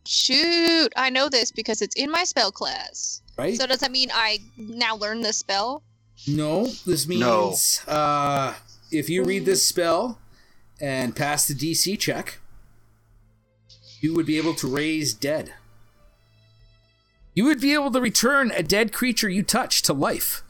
[0.07, 0.93] Shoot!
[0.97, 3.23] I know this because it's in my spell class.
[3.37, 3.57] Right?
[3.57, 5.83] So does that mean I now learn this spell?
[6.27, 8.55] No, this means uh,
[8.91, 10.19] if you read this spell
[10.81, 12.39] and pass the DC check,
[14.01, 15.53] you would be able to raise dead.
[17.39, 20.43] You would be able to return a dead creature you touch to life,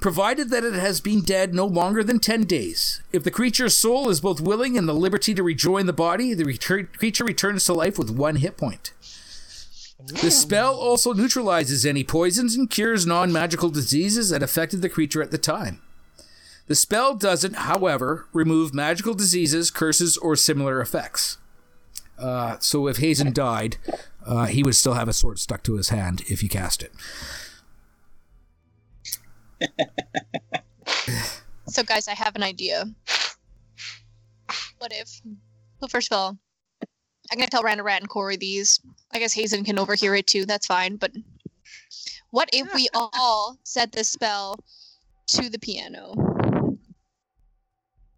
[0.00, 3.02] provided that it has been dead no longer than 10 days.
[3.12, 6.44] If the creature's soul is both willing and the liberty to rejoin the body, the
[6.44, 8.94] retur- creature returns to life with one hit point.
[10.22, 15.22] The spell also neutralizes any poisons and cures non magical diseases that affected the creature
[15.22, 15.82] at the time.
[16.68, 21.36] The spell doesn't, however, remove magical diseases, curses, or similar effects.
[22.18, 23.76] Uh, so if Hazen died,
[24.26, 26.92] uh, he would still have a sword stuck to his hand if you cast it.
[31.66, 32.84] So guys, I have an idea.
[34.78, 35.20] What if?
[35.80, 36.36] Well, first of all,
[37.30, 38.80] I'm gonna tell Randa Rat and Corey these.
[39.12, 40.46] I guess Hazen can overhear it too.
[40.46, 40.96] That's fine.
[40.96, 41.12] But
[42.30, 44.58] what if we all said this spell
[45.28, 46.14] to the piano?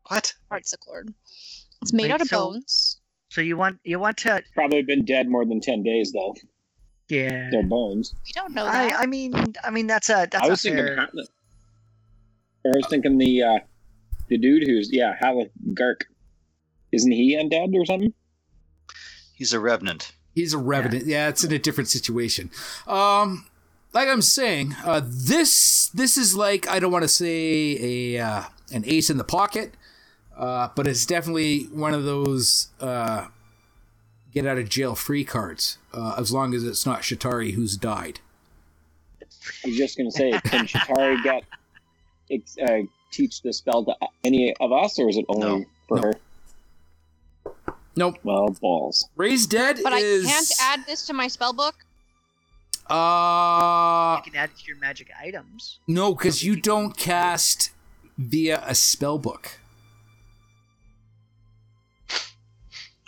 [0.09, 0.32] What?
[0.50, 1.12] Harpsichord.
[1.82, 3.01] It's made Wait, out of so- bones.
[3.32, 6.34] So you want you want to Probably been dead more than 10 days, though.
[7.08, 7.48] Yeah.
[7.50, 8.14] their bones.
[8.26, 8.92] We don't know that.
[8.92, 10.96] I, I mean, I mean that's a that's I a was thinking, fair.
[10.96, 11.28] Hatlet.
[12.66, 13.58] I was thinking the uh,
[14.28, 16.04] the dude who's yeah, Haleth Gark.
[16.92, 18.12] Isn't he undead or something?
[19.34, 20.12] He's a revenant.
[20.34, 21.06] He's a revenant.
[21.06, 21.28] Yeah.
[21.28, 22.50] it's in a different situation.
[22.86, 23.46] Um,
[23.94, 27.78] like I'm saying, uh, this this is like I don't want to say
[28.16, 28.42] a uh,
[28.74, 29.72] an ace in the pocket,
[30.36, 33.26] uh, but it's definitely one of those uh,
[34.32, 35.78] get out of jail free cards.
[35.92, 38.20] Uh, as long as it's not Chitauri who's died.
[39.64, 41.44] I was just gonna say, can Chitauri get
[42.66, 45.64] uh, teach the spell to any of us, or is it only No.
[45.88, 46.02] for No.
[46.02, 46.14] her?
[47.94, 48.16] Nope.
[48.22, 49.06] Well, balls.
[49.16, 51.74] Raised dead but is I can't add this to my spell book.
[52.88, 55.78] Uh, You can add it to your magic items.
[55.86, 57.70] no, because you don't cast
[58.16, 59.58] via a spell book.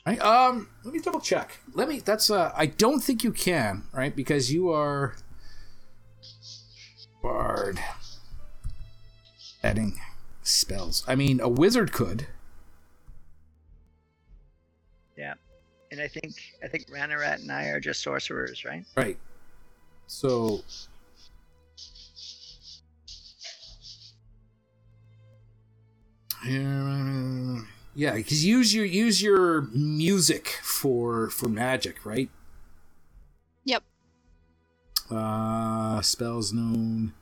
[0.06, 0.20] Right?
[0.20, 1.60] Um, let me double check.
[1.72, 2.00] Let me.
[2.00, 4.14] That's uh, I don't think you can, right?
[4.14, 5.16] Because you are
[7.22, 7.80] bard.
[9.62, 9.98] Adding
[10.42, 11.04] spells.
[11.08, 12.26] I mean, a wizard could.
[15.16, 15.34] Yeah.
[15.90, 18.84] And I think I think Ranarat and I are just sorcerers, right?
[18.94, 19.16] Right.
[20.06, 20.60] So.
[26.46, 27.62] Yeah,
[27.94, 32.28] yeah, because use your use your music for for magic, right?
[33.64, 33.82] Yep.
[35.10, 37.12] Uh, spells known.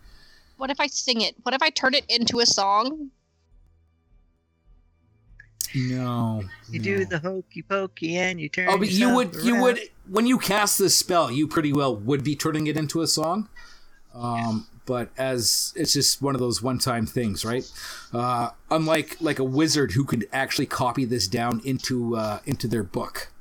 [0.56, 1.34] What if I sing it?
[1.42, 3.10] What if I turn it into a song?
[5.74, 6.84] No, You no.
[6.84, 8.68] do the hokey pokey and you turn.
[8.68, 11.96] Oh, but you yourself would you would when you cast this spell, you pretty well
[11.96, 13.48] would be turning it into a song.
[14.14, 17.70] Um, but as it's just one of those one-time things, right?
[18.12, 22.82] Uh, unlike like a wizard who could actually copy this down into uh, into their
[22.82, 23.32] book,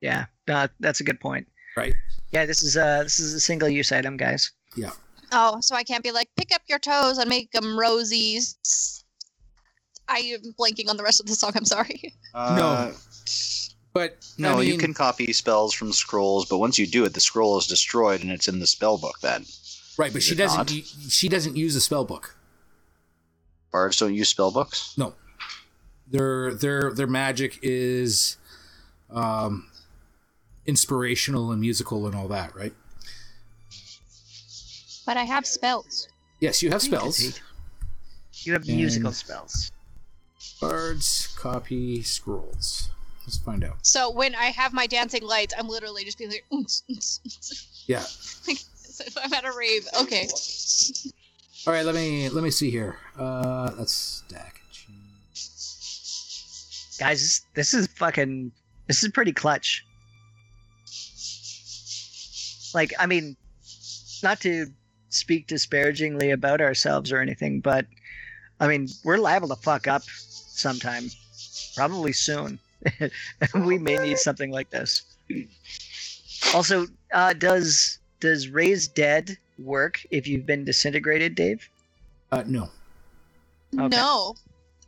[0.00, 1.46] Yeah, no, that's a good point.
[1.76, 1.94] right?
[2.32, 4.50] Yeah, this is a this is a single use item, guys.
[4.76, 4.90] Yeah.
[5.32, 8.56] Oh, so I can't be like, pick up your toes and make them rosies.
[10.08, 11.52] I am blanking on the rest of the song.
[11.54, 12.12] I'm sorry.
[12.34, 12.92] Uh,
[13.94, 17.20] But No, I you can copy spells from scrolls, but once you do it, the
[17.20, 19.20] scroll is destroyed and it's in the spell book.
[19.22, 19.44] Then
[19.98, 20.58] right, but she doesn't.
[20.58, 20.70] not?
[20.70, 22.36] She doesn't use a spell book.
[23.72, 24.94] bards don't use spell books.
[24.96, 25.14] No,
[26.10, 28.36] their their their magic is
[29.10, 29.68] um,
[30.66, 32.72] inspirational and musical and all that, right?
[35.06, 36.08] But I have spells.
[36.40, 37.40] Yes, you have spells.
[38.42, 39.70] You have And- musical spells.
[40.60, 42.88] Bards copy scrolls.
[43.26, 43.76] Let's find out.
[43.82, 46.44] So when I have my dancing lights, I'm literally just being like.
[47.86, 47.98] Yeah.
[48.48, 49.86] like as if I'm at a rave.
[50.00, 50.28] Okay.
[51.66, 51.84] All right.
[51.84, 52.98] Let me let me see here.
[53.18, 54.60] Uh, let's stack.
[56.98, 58.52] Guys, this, this is fucking
[58.86, 59.84] this is pretty clutch.
[62.74, 63.36] Like, I mean,
[64.22, 64.66] not to
[65.08, 67.86] speak disparagingly about ourselves or anything, but
[68.60, 71.10] I mean, we're liable to fuck up sometime.
[71.76, 72.58] Probably soon.
[73.54, 75.02] we may need something like this.
[76.54, 81.68] Also, uh, does does raise dead work if you've been disintegrated, Dave?
[82.32, 82.70] Uh, no.
[83.78, 83.88] Okay.
[83.96, 84.34] No.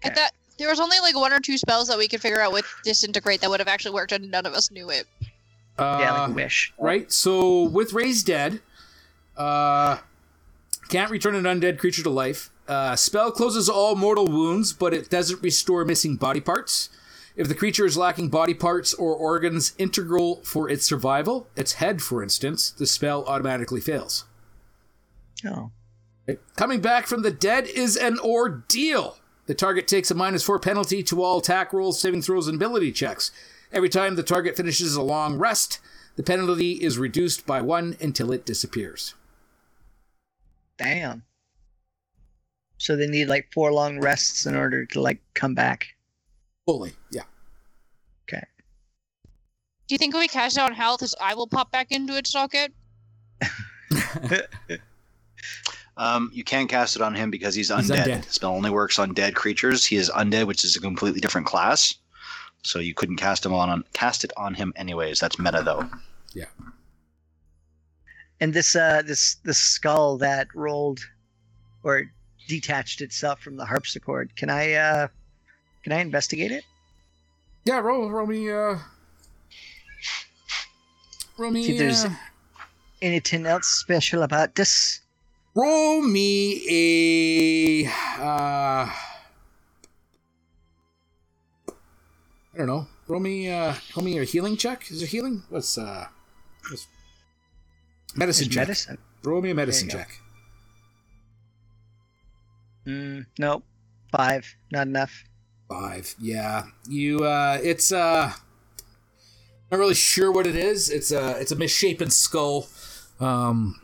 [0.04, 0.14] I Okay.
[0.14, 2.66] thought there was only like one or two spells that we could figure out with
[2.84, 5.06] disintegrate that would have actually worked, and none of us knew it.
[5.78, 6.72] Uh, yeah, like wish.
[6.78, 7.12] right?
[7.12, 8.60] So with raised dead,
[9.36, 9.98] uh,
[10.88, 12.50] can't return an undead creature to life.
[12.66, 16.88] Uh, spell closes all mortal wounds, but it doesn't restore missing body parts.
[17.36, 22.00] If the creature is lacking body parts or organs integral for its survival, its head,
[22.00, 24.24] for instance, the spell automatically fails.
[25.46, 25.70] Oh.
[26.56, 29.18] Coming back from the dead is an ordeal.
[29.46, 32.90] The target takes a minus four penalty to all attack rolls, saving throws, and ability
[32.90, 33.30] checks.
[33.70, 35.78] Every time the target finishes a long rest,
[36.16, 39.14] the penalty is reduced by one until it disappears.
[40.78, 41.24] Damn.
[42.78, 45.95] So they need like four long rests in order to like come back.
[46.66, 47.22] Fully, yeah.
[48.28, 48.44] Okay.
[49.86, 52.16] Do you think if we cast it on health, his eye will pop back into
[52.16, 52.72] its socket?
[55.98, 57.80] Um, you can't cast it on him because he's undead.
[57.80, 58.24] He's undead.
[58.30, 59.86] Spell only works on dead creatures.
[59.86, 61.94] He is undead, which is a completely different class.
[62.62, 65.20] So you couldn't cast him on, on cast it on him anyways.
[65.20, 65.88] That's meta though.
[66.34, 66.46] Yeah.
[68.40, 71.00] And this uh this this skull that rolled
[71.82, 72.10] or
[72.46, 75.08] detached itself from the harpsichord, can I uh
[75.86, 76.64] can I investigate it?
[77.64, 78.76] Yeah, roll, roll me, uh.
[81.38, 82.10] Roll me, See if there's uh,
[83.00, 85.00] anything else special about this?
[85.54, 88.90] roll me a, uh.
[92.50, 92.88] I don't know.
[93.06, 94.90] Roll me, uh, roll me a healing check.
[94.90, 95.44] Is it healing?
[95.50, 96.06] What's, uh.
[96.68, 96.88] What's,
[98.16, 98.66] Medicine check.
[98.66, 98.98] medicine.
[99.22, 99.98] Roll me a medicine go.
[99.98, 100.10] check.
[102.88, 103.62] Mm, nope.
[104.10, 104.52] Five.
[104.72, 105.22] Not enough.
[105.68, 106.14] Five.
[106.20, 106.64] Yeah.
[106.88, 108.32] You uh it's uh
[109.70, 110.88] not really sure what it is.
[110.90, 112.68] It's a it's a misshapen skull.
[113.20, 113.80] Um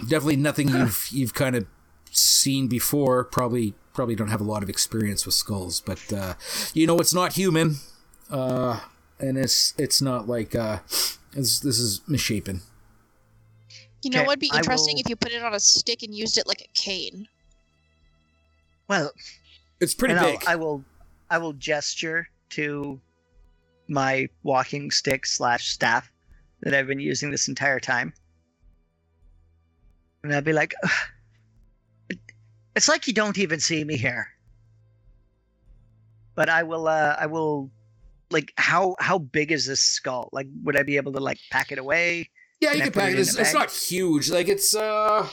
[0.00, 1.66] definitely nothing you've you've kind of
[2.10, 3.24] seen before.
[3.24, 6.34] Probably probably don't have a lot of experience with skulls, but uh
[6.74, 7.76] you know it's not human.
[8.30, 8.80] Uh
[9.18, 10.78] and it's it's not like uh
[11.36, 12.60] it's, this is misshapen.
[14.02, 16.14] You know Okay, what'd be interesting will- if you put it on a stick and
[16.14, 17.26] used it like a cane.
[18.86, 19.10] Well,
[19.84, 20.44] It's pretty and I'll- big.
[20.46, 20.84] I will,
[21.30, 23.00] I will gesture to
[23.88, 26.10] my walking stick slash staff
[26.62, 28.12] that I've been using this entire time,
[30.22, 32.16] and I'll be like, "Ugh,
[32.74, 34.28] "It's like you don't even see me here."
[36.34, 37.70] But I will, uh, I will,
[38.30, 40.28] like, how how big is this skull?
[40.32, 42.30] Like, would I be able to like pack it away?
[42.60, 43.20] Yeah, Can you I can pack it it.
[43.20, 44.30] It's, it's not huge.
[44.30, 45.28] Like it's uh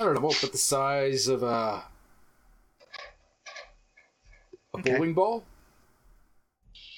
[0.00, 1.84] I don't know, what but the size of a
[4.74, 4.94] a Okay.
[4.94, 5.44] bowling ball?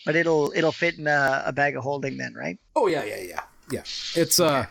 [0.04, 2.58] But it'll it'll fit in a, a bag of holding then, right?
[2.74, 3.42] Oh yeah, yeah, yeah.
[3.70, 3.82] Yeah.
[4.16, 4.66] It's uh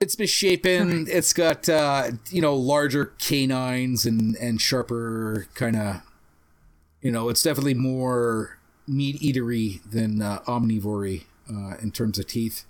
[0.00, 1.06] it's misshapen.
[1.08, 6.02] It's got uh you know larger canines and and sharper kind of
[7.02, 12.64] you know, it's definitely more meat eatery than uh, omnivory uh, in terms of teeth.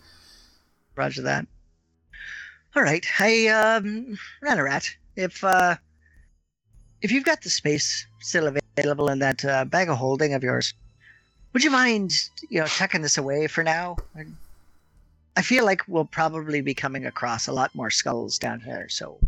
[0.97, 1.47] Roger that.
[2.75, 3.05] All right.
[3.05, 5.77] Hey, um, Ranarat, if uh,
[7.03, 8.47] if you've got the space still
[8.77, 10.73] available in that uh, bag of holding of yours,
[11.53, 12.13] would you mind,
[12.49, 13.97] you know, tucking this away for now?
[14.17, 14.25] I-
[15.35, 19.19] I feel like we'll probably be coming across a lot more skulls down here, so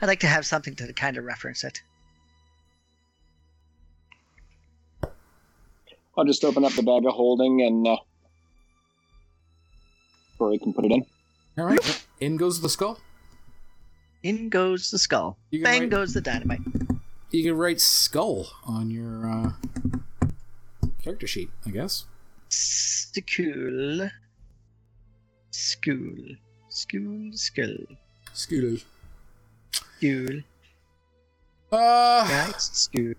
[0.00, 1.82] I'd like to have something to kind of reference it.
[6.16, 7.96] I'll just open up the bag of holding and uh,
[10.38, 11.04] Rory can put it in.
[11.58, 12.04] All right.
[12.20, 13.00] In goes the skull.
[14.22, 15.36] In goes the skull.
[15.50, 16.60] Bang write- goes the dynamite.
[17.34, 19.50] You can write skull on your uh,
[21.02, 22.04] character sheet, I guess.
[22.48, 24.08] School.
[25.50, 26.26] School.
[26.68, 27.32] Skull.
[27.32, 27.76] School.
[28.32, 28.76] Scooter.
[29.98, 30.42] School.
[31.72, 32.54] Uh, Right?
[32.60, 33.14] School.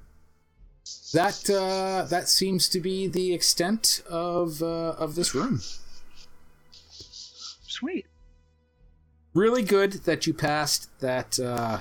[1.13, 5.59] that uh, that seems to be the extent of uh, of this room.
[7.67, 8.05] Sweet.
[9.33, 11.79] Really good that you passed that uh,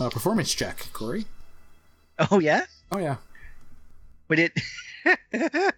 [0.00, 1.26] uh, performance check, Corey.
[2.30, 2.64] Oh yeah.
[2.90, 3.16] Oh yeah.
[4.28, 4.52] Would it?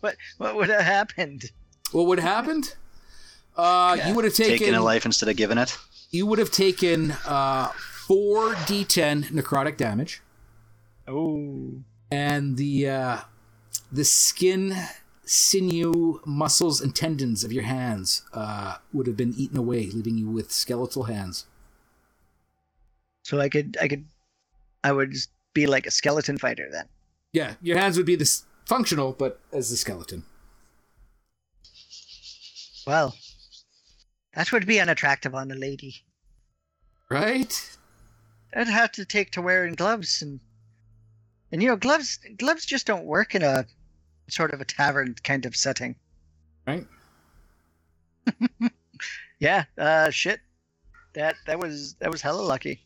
[0.00, 1.50] what what would have happened?
[1.92, 2.74] What would have happened?
[3.56, 4.08] Uh, Yeah.
[4.08, 5.76] you would have taken Taking a life instead of giving it.
[6.10, 7.68] you would have taken uh,
[8.06, 10.22] four d10 necrotic damage.
[11.08, 11.70] Oh.
[12.10, 13.18] and the uh,
[13.92, 14.74] the skin,
[15.24, 20.28] sinew, muscles, and tendons of your hands uh, would have been eaten away, leaving you
[20.28, 21.46] with skeletal hands.
[23.26, 24.04] So I could I could
[24.84, 25.16] I would
[25.52, 26.84] be like a skeleton fighter then.
[27.32, 30.22] Yeah, your hands would be this functional, but as a skeleton.
[32.86, 33.16] Well,
[34.34, 36.04] that would be unattractive on a lady.
[37.10, 37.76] Right?
[38.54, 40.38] I'd have to take to wearing gloves and
[41.50, 43.66] and you know gloves gloves just don't work in a
[44.28, 45.96] sort of a tavern kind of setting.
[46.64, 46.86] Right?
[49.40, 50.38] Yeah, uh shit.
[51.14, 52.85] That that was that was hella lucky.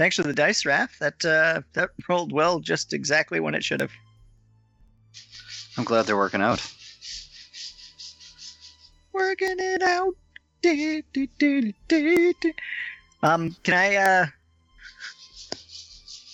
[0.00, 0.96] Thanks for the dice, Raph.
[0.96, 3.92] That uh that rolled well just exactly when it should have.
[5.76, 6.66] I'm glad they're working out.
[9.12, 10.14] Working it out.
[13.22, 14.26] Um, can I uh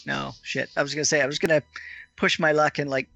[0.07, 0.71] No, shit.
[0.77, 1.63] I was gonna say I was gonna
[2.15, 3.09] push my luck and like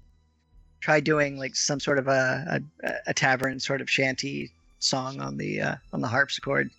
[0.81, 5.37] try doing like some sort of a a, a tavern sort of shanty song on
[5.37, 6.71] the uh on the harpsichord.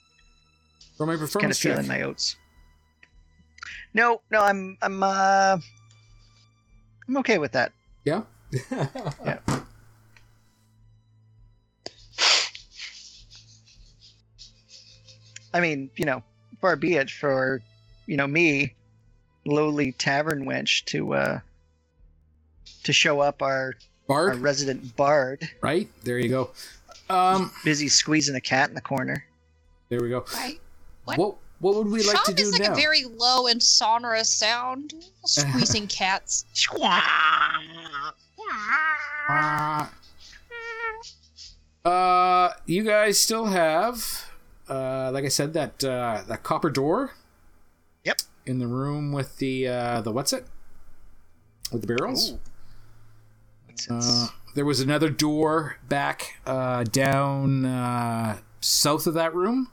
[0.99, 1.73] For my kind of performance check.
[1.73, 2.37] feeling my oats.
[3.95, 5.59] No, no, I'm I'm uh
[7.09, 7.73] I'm okay with that.
[8.05, 8.23] Yeah?
[9.25, 9.39] Yeah.
[15.55, 16.23] I mean, you know,
[16.61, 17.61] far be it for,
[18.07, 18.75] you know, me,
[19.45, 21.41] lowly tavern wench, to uh
[22.85, 23.75] to show up our
[24.09, 25.89] our Bard, resident bard, right?
[26.03, 26.51] There you go.
[27.09, 29.25] Um, busy squeezing a cat in the corner.
[29.89, 30.25] there we go.
[30.35, 30.61] Right?
[31.05, 31.37] What What?
[31.63, 32.73] What, would we like Sean to do is like now?
[32.73, 34.95] a very low and sonorous sound.
[35.25, 36.45] Squeezing cats.
[39.29, 39.87] Uh,
[41.85, 44.31] uh, you guys still have,
[44.69, 47.15] uh, like I said, that uh, that copper door.
[48.05, 48.19] Yep.
[48.47, 50.47] In the room with the uh, the what's it?
[51.73, 52.35] With the barrels.
[53.69, 59.71] It's, Uh, there was another door back uh, down uh, south of that room.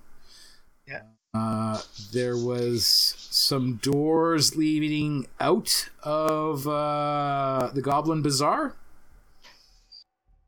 [1.34, 1.39] Yeah.
[1.39, 8.75] Uh, there was some doors leading out of uh, the Goblin Bazaar.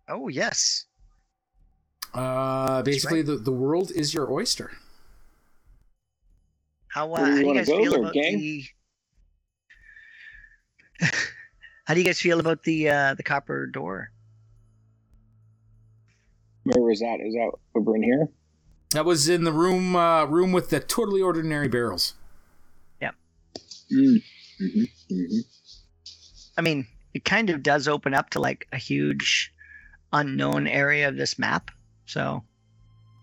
[0.08, 0.86] oh yes.
[2.14, 3.26] Uh, basically, right.
[3.26, 4.72] the, the world is your oyster.
[6.90, 8.38] How, uh, do how you do you guys go feel there, about gang?
[8.38, 8.66] the?
[11.86, 14.12] how do you guys feel about the uh, the copper door?
[16.64, 17.20] Where was that?
[17.22, 18.28] Is that over in here?
[18.92, 22.14] That was in the room uh, room with the totally ordinary barrels.
[23.92, 24.24] Mm.
[24.58, 25.40] hmm hmm
[26.58, 29.54] I mean, it kind of does open up to like a huge
[30.14, 31.72] unknown area of this map.
[32.06, 32.44] So,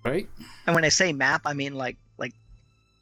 [0.05, 0.29] Right?
[0.67, 2.35] and when I say map, I mean like like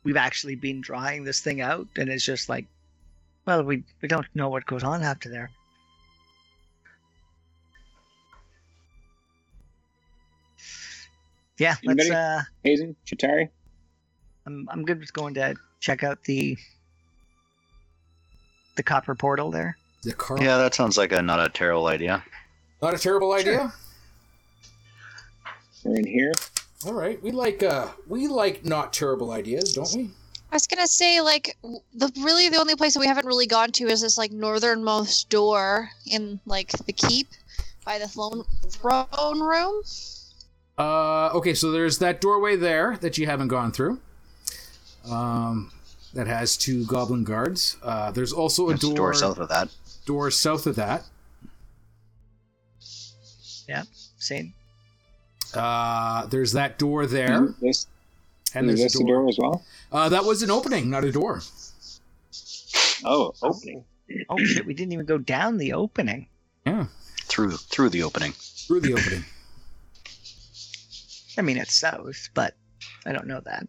[0.04, 2.66] we've actually been drawing this thing out, and it's just like,
[3.46, 5.50] well, we we don't know what goes on after there.
[11.58, 12.10] Yeah, let's.
[12.10, 13.48] Uh, Hazen, Chitauri.
[14.46, 16.56] I'm I'm good with going to check out the
[18.76, 19.76] the copper portal there.
[20.02, 20.38] The car.
[20.40, 22.22] Yeah, that sounds like a not a terrible idea.
[22.82, 23.72] Not a terrible idea.
[25.82, 26.32] We're in here.
[26.84, 30.10] All right, we like uh we like not terrible ideas, don't we?
[30.52, 33.72] I was gonna say like the really the only place that we haven't really gone
[33.72, 37.28] to is this like northernmost door in like the keep
[37.84, 39.82] by the throne throne room.
[40.78, 43.98] Uh, okay, so there's that doorway there that you haven't gone through.
[45.10, 45.72] Um,
[46.14, 47.76] that has two goblin guards.
[47.82, 49.68] Uh, there's also a There's a door, door south of that.
[50.04, 51.04] door south of that.
[53.68, 53.82] Yeah,
[54.18, 54.52] same.
[55.54, 57.86] Uh, there's that door there, This
[58.54, 59.16] and there's this a the door.
[59.22, 59.64] door as well?
[59.90, 61.40] Uh, that was an opening, not a door.
[63.04, 63.84] Oh, opening.
[64.28, 66.28] Oh shit, we didn't even go down the opening.
[66.66, 66.86] Yeah,
[67.24, 68.32] Through through the opening.
[68.32, 69.24] through the opening.
[71.38, 72.54] I mean, it's south, but
[73.04, 73.66] I don't know that.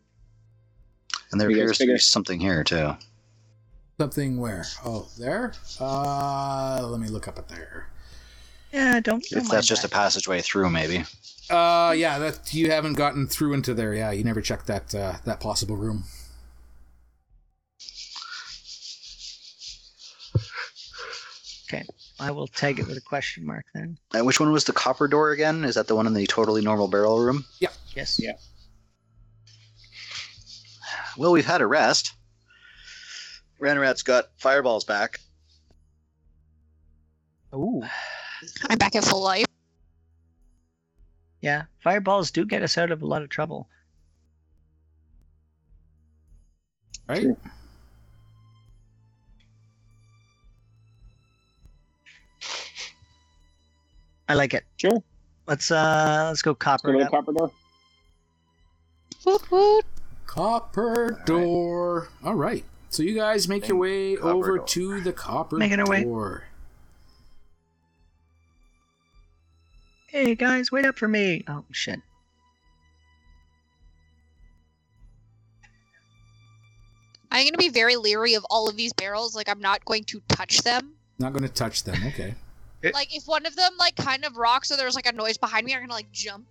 [1.32, 2.96] And there You appears to be something here too.
[4.00, 4.66] Something where?
[4.86, 5.54] Oh, there.
[5.80, 7.90] Uh, let me look up at there.
[8.72, 9.24] Yeah, don't.
[9.24, 11.04] don't If mind that's just a passageway through, maybe.
[11.50, 13.94] Uh, yeah, that you haven't gotten through into there.
[13.94, 16.04] Yeah, you never checked that uh, that possible room.
[21.68, 21.86] Okay,
[22.20, 23.98] I will tag it with a question mark then.
[24.14, 25.64] And which one was the copper door again?
[25.64, 27.46] Is that the one in the totally normal barrel room?
[27.60, 27.70] Yeah.
[27.96, 28.20] Yes.
[28.20, 28.34] Yeah.
[31.18, 32.14] Well, we've had a rest.
[33.60, 35.20] Ranrat's got fireballs back.
[37.54, 37.84] Ooh.
[38.70, 39.46] I'm back at full life.
[41.42, 43.68] Yeah, fireballs do get us out of a lot of trouble.
[47.08, 47.22] Right?
[47.22, 47.38] Sure.
[54.30, 54.66] I like it.
[54.78, 55.02] Sure.
[55.48, 57.52] Let's uh let's go Go copper to it the copper door.
[59.26, 59.86] Woot woot.
[60.26, 62.10] Copper door.
[62.24, 62.64] All right.
[62.90, 64.66] So you guys make your way Copper over door.
[64.68, 66.04] to the copper Making our way.
[66.04, 66.44] door.
[70.10, 71.44] Hey guys, wait up for me.
[71.48, 72.02] Oh shit.
[77.32, 79.36] I'm gonna be very leery of all of these barrels.
[79.36, 80.94] Like I'm not going to touch them.
[81.20, 81.98] Not going to touch them.
[82.08, 82.36] Okay.
[82.82, 85.38] It- Like if one of them like kind of rocks or there's like a noise
[85.38, 86.46] behind me, I'm gonna like jump.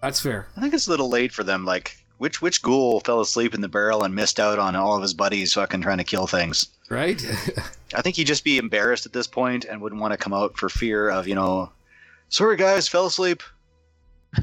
[0.00, 0.48] That's fair.
[0.56, 1.64] I think it's a little late for them.
[1.64, 5.02] Like, which which ghoul fell asleep in the barrel and missed out on all of
[5.02, 6.66] his buddies fucking trying to kill things?
[6.88, 7.20] Right?
[7.94, 10.56] I think he'd just be embarrassed at this point and wouldn't want to come out
[10.56, 11.70] for fear of, you know,
[12.28, 13.42] sorry guys, fell asleep.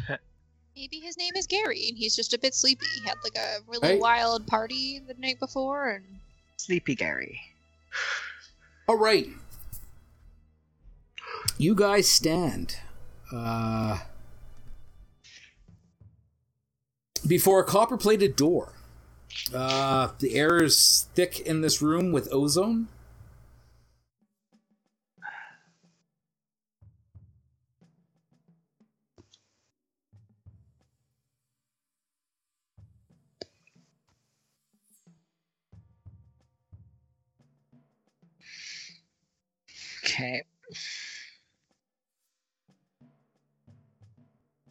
[0.75, 2.85] Maybe his name is Gary and he's just a bit sleepy.
[3.01, 3.99] He had like a really Right.
[3.99, 6.05] wild party the night before and
[6.57, 7.39] Sleepy Gary.
[8.87, 9.27] All right.
[11.59, 12.77] You guys stand
[13.33, 14.01] uh,
[17.25, 18.73] before a copper plated door.
[19.51, 22.89] Uh, the air is thick in this room with ozone.
[40.03, 40.43] Okay.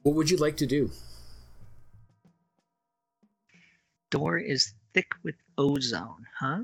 [0.07, 0.89] What would you like to do?
[4.13, 6.61] Door is thick with ozone, huh?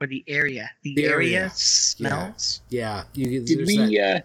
[0.00, 0.70] Or the area.
[0.82, 1.50] The, The area, area.
[1.54, 2.62] smells.
[2.68, 4.20] Yeah, you, Did we that- uh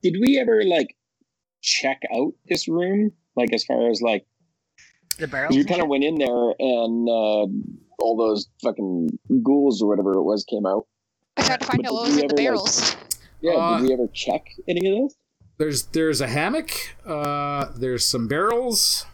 [0.00, 0.94] did we ever like
[1.60, 3.10] check out this room?
[3.34, 4.24] Like as far as like
[5.18, 5.48] The barrel.
[5.48, 7.46] 'cause You kind of went in there and uh
[7.98, 10.86] all those fucking ghouls or whatever it was came out.
[11.36, 12.96] I tried to find But out what was in the ever, like- barrels.
[13.40, 15.16] Yeah, Uh, did we ever check any of this?
[15.58, 16.70] There's there's a hammock.
[17.04, 19.06] Uh, there's some barrels.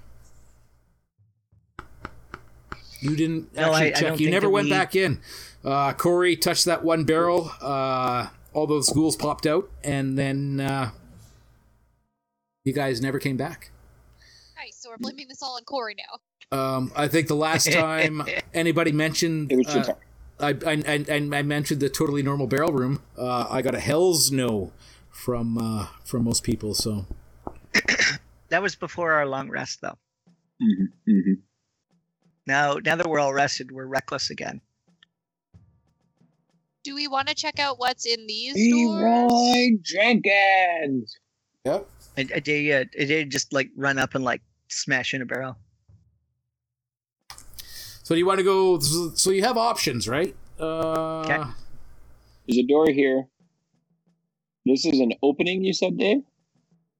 [3.00, 4.08] You didn't No, I- actually I check.
[4.10, 5.20] don't you never went we- back in.
[5.64, 7.50] Uh, Corey touched that one barrel.
[7.60, 10.90] Uh, all those ghouls popped out, and then uh,
[12.64, 13.70] you guys never came back.
[14.56, 14.76] Nice.
[14.80, 16.56] So we're blaming this all on Corey now.
[16.56, 18.22] Um, I think the last time
[18.52, 19.52] anybody mentioned,
[20.42, 20.88] It was your.
[20.88, 23.02] I, I, I, I mentioned the totally normal barrel room.
[23.16, 24.72] Uh, I got a hell's no
[25.10, 26.74] from uh, from most people.
[26.74, 27.06] So
[28.48, 29.98] That was before our long rest, though.
[30.60, 31.32] hmm hmm
[32.46, 34.60] Now, now that we're all rested, we're reckless again.
[36.84, 39.78] Do we want to check out what's in these Leroy doors?
[39.82, 41.16] Jenkins.
[41.64, 41.88] yep.
[42.18, 45.26] I, I did, uh, I did just like run up and like smash in a
[45.26, 45.56] barrel.
[48.02, 48.78] So do you want to go?
[48.80, 50.34] So you have options, right?
[50.58, 51.42] Uh, Okay.
[52.48, 53.28] There's a door here.
[54.66, 56.22] This is an opening, you said, Dave?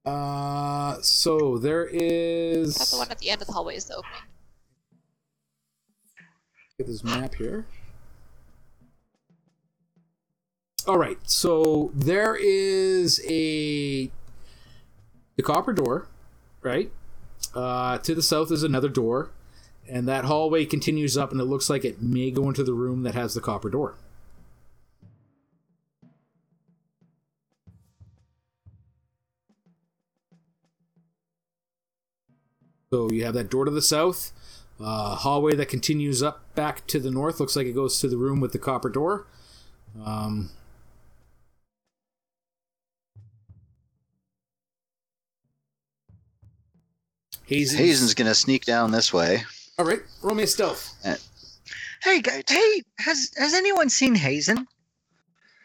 [0.05, 2.75] uh, so there is.
[2.77, 4.19] That's the one at the end of the hallway is the opening.
[6.79, 7.67] Get this map here.
[10.89, 14.11] All right, so there is a
[15.37, 16.09] the copper door,
[16.63, 16.91] right?
[17.55, 19.31] Uh, to the south is another door,
[19.89, 23.03] and that hallway continues up, and it looks like it may go into the room
[23.03, 23.97] that has the copper door.
[32.91, 34.33] So you have that door to the south,
[34.79, 37.41] uh, hallway that continues up back to the north.
[37.41, 39.27] Looks like it goes to the room with the copper door.
[40.05, 40.51] Um,
[47.47, 48.15] Hazen's.
[48.15, 49.45] Gonna sneak down this way.
[49.83, 50.95] All right, roll me a stealth.
[52.05, 54.69] Hey, guys, hey, has has anyone seen Hazen?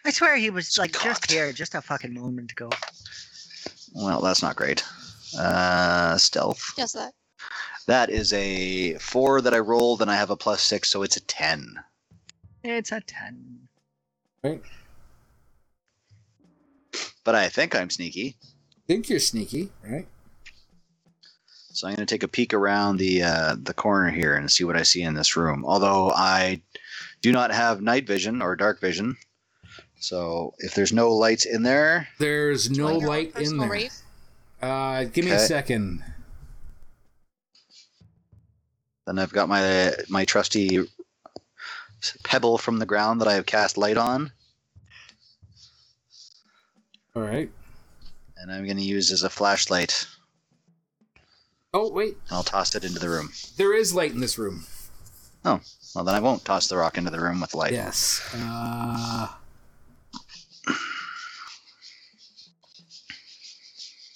[0.06, 1.04] I swear he was like God.
[1.04, 2.72] just here, just a fucking moment ago.
[3.94, 4.84] Well, that's not great.
[5.38, 6.74] Uh, stealth.
[6.76, 7.14] Just that.
[7.86, 11.18] That is a four that I rolled, and I have a plus six, so it's
[11.18, 11.76] a ten.
[12.64, 13.68] It's a ten.
[14.44, 14.64] Right.
[17.24, 18.36] But I think I'm sneaky,
[18.88, 20.08] Think you're sneaky, right?
[21.78, 24.64] So I'm going to take a peek around the uh, the corner here and see
[24.64, 25.64] what I see in this room.
[25.64, 26.60] Although I
[27.22, 29.16] do not have night vision or dark vision,
[30.00, 33.70] so if there's no lights in there, There's no Join your own light in there.
[33.70, 33.94] rave.
[34.60, 36.04] Uh, give me a second.
[39.06, 40.80] then I've got my my trusty
[42.24, 44.32] pebble from the ground that I have cast light on,
[47.16, 47.52] All right.
[48.36, 50.08] and I'm going to use as a flashlight.
[51.80, 53.30] Oh wait, I'll toss it into the room.
[53.56, 54.66] there is light in this room.
[55.46, 55.62] Oh,
[55.94, 57.72] well, then I won't toss the rock into the room with light.
[57.72, 58.28] Yes.
[58.34, 59.28] Uh,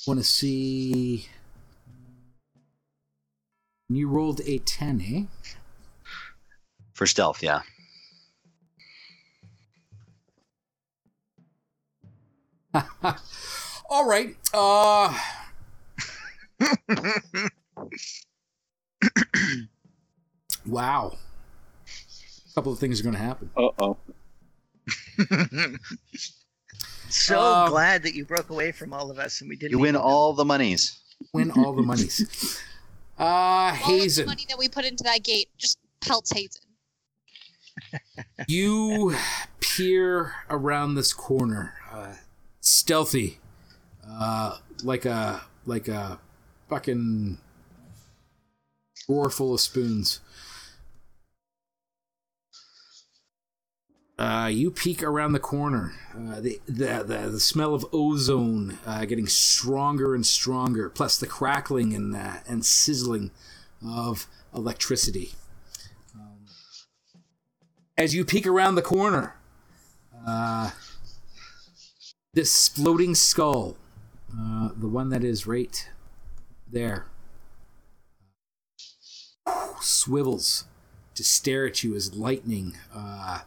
[0.08, 1.28] Want to see?
[3.90, 5.24] You rolled a ten, eh?
[6.94, 7.62] For stealth, yeah.
[13.88, 14.36] All right.
[14.52, 15.16] Uh,
[20.66, 21.18] wow.
[22.50, 23.50] A couple of things are going to happen.
[23.56, 23.98] Uh oh.
[27.10, 29.72] so Um, glad that you broke away from all of us and we didn't.
[29.72, 31.00] You win even- all the monies.
[31.34, 32.60] Win all the monies.
[33.20, 36.64] Uh, All of the Hazen, money that we put into that gate just pelts Hazen.
[38.48, 39.14] you
[39.60, 42.16] peer around this corner, uh,
[42.62, 43.38] stealthy,
[44.10, 46.20] uh, like a like a
[46.72, 47.38] fucking
[49.06, 50.22] drawer full of spoons.
[54.18, 55.94] Uh, you peek around the corner.
[56.16, 61.28] Uh, the, the the the smell of ozone uh, getting stronger and stronger, plus the
[61.28, 63.32] crackling and uh, and sizzling
[63.86, 65.32] of electricity.
[66.16, 66.46] Um,
[67.98, 69.36] as you peek around the corner,
[70.26, 70.70] uh,
[72.34, 73.76] this floating skull,
[74.40, 75.90] uh, the one that is right
[76.72, 77.06] there,
[79.80, 80.66] swivels
[81.16, 83.42] to stare at you as lightning uh,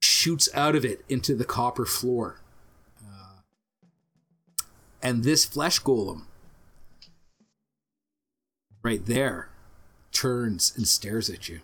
[0.00, 2.40] shoots out of it into the copper floor.
[3.00, 3.40] Uh,
[5.02, 6.22] and this flesh golem,
[8.82, 9.48] right there,
[10.12, 11.60] turns and stares at you.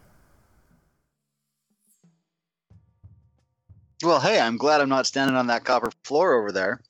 [4.03, 6.81] Well, hey, I'm glad I'm not standing on that copper floor over there.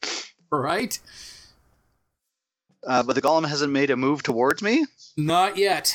[0.50, 0.98] Right?
[2.86, 4.84] Uh, but the golem hasn't made a move towards me,
[5.16, 5.94] Not yet.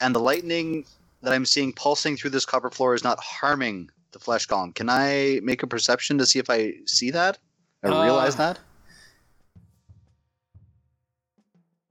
[0.00, 0.84] and the lightning
[1.22, 4.74] that I'm seeing pulsing through this copper floor is not harming the flesh golem.
[4.74, 7.38] Can I make a perception to see if I see that?
[7.82, 8.58] I Uh, realize that?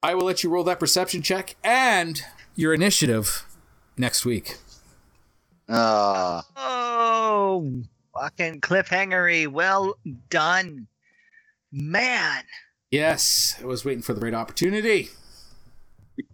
[0.02, 2.22] I will let you roll that perception check and
[2.56, 3.46] your initiative
[3.98, 4.58] next week.
[5.70, 7.82] Uh, Oh,
[8.14, 9.48] fucking cliffhangery.
[9.48, 9.98] Well
[10.30, 10.88] done.
[11.72, 12.44] Man,
[12.94, 15.10] Yes, I was waiting for the right opportunity.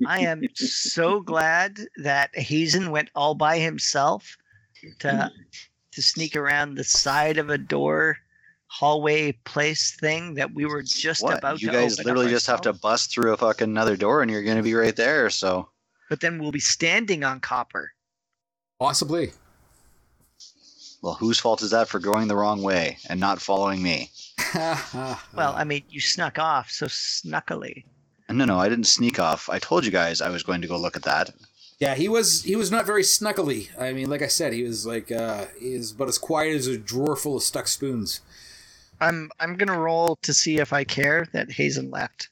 [0.06, 4.36] I am so glad that Hazen went all by himself
[5.00, 5.32] to
[5.94, 8.18] to sneak around the side of a door
[8.68, 11.38] hallway place thing that we were just what?
[11.38, 13.96] about You to guys open up literally just have to bust through a fucking another
[13.96, 15.30] door and you're going to be right there.
[15.30, 15.70] So,
[16.10, 17.94] But then we'll be standing on copper.
[18.82, 19.32] Possibly.
[21.02, 24.12] Well, whose fault is that for going the wrong way and not following me?
[24.54, 27.84] Well, I mean, you snuck off so snuckily.
[28.30, 29.50] No, no, I didn't sneak off.
[29.50, 31.32] I told you guys I was going to go look at that.
[31.80, 33.70] yeah, he was he was not very snuckily.
[33.80, 36.68] I mean, like I said, he was like uh he is about as quiet as
[36.68, 38.22] a drawer full of stuck spoons.
[39.02, 42.30] I'm I'm gonna roll to see if I care that Hazen left.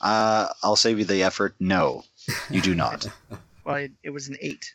[0.00, 1.54] Uh, I'll save you the effort.
[1.60, 2.04] No,
[2.50, 3.06] you do not.
[3.64, 4.74] Well, it, it was an eight.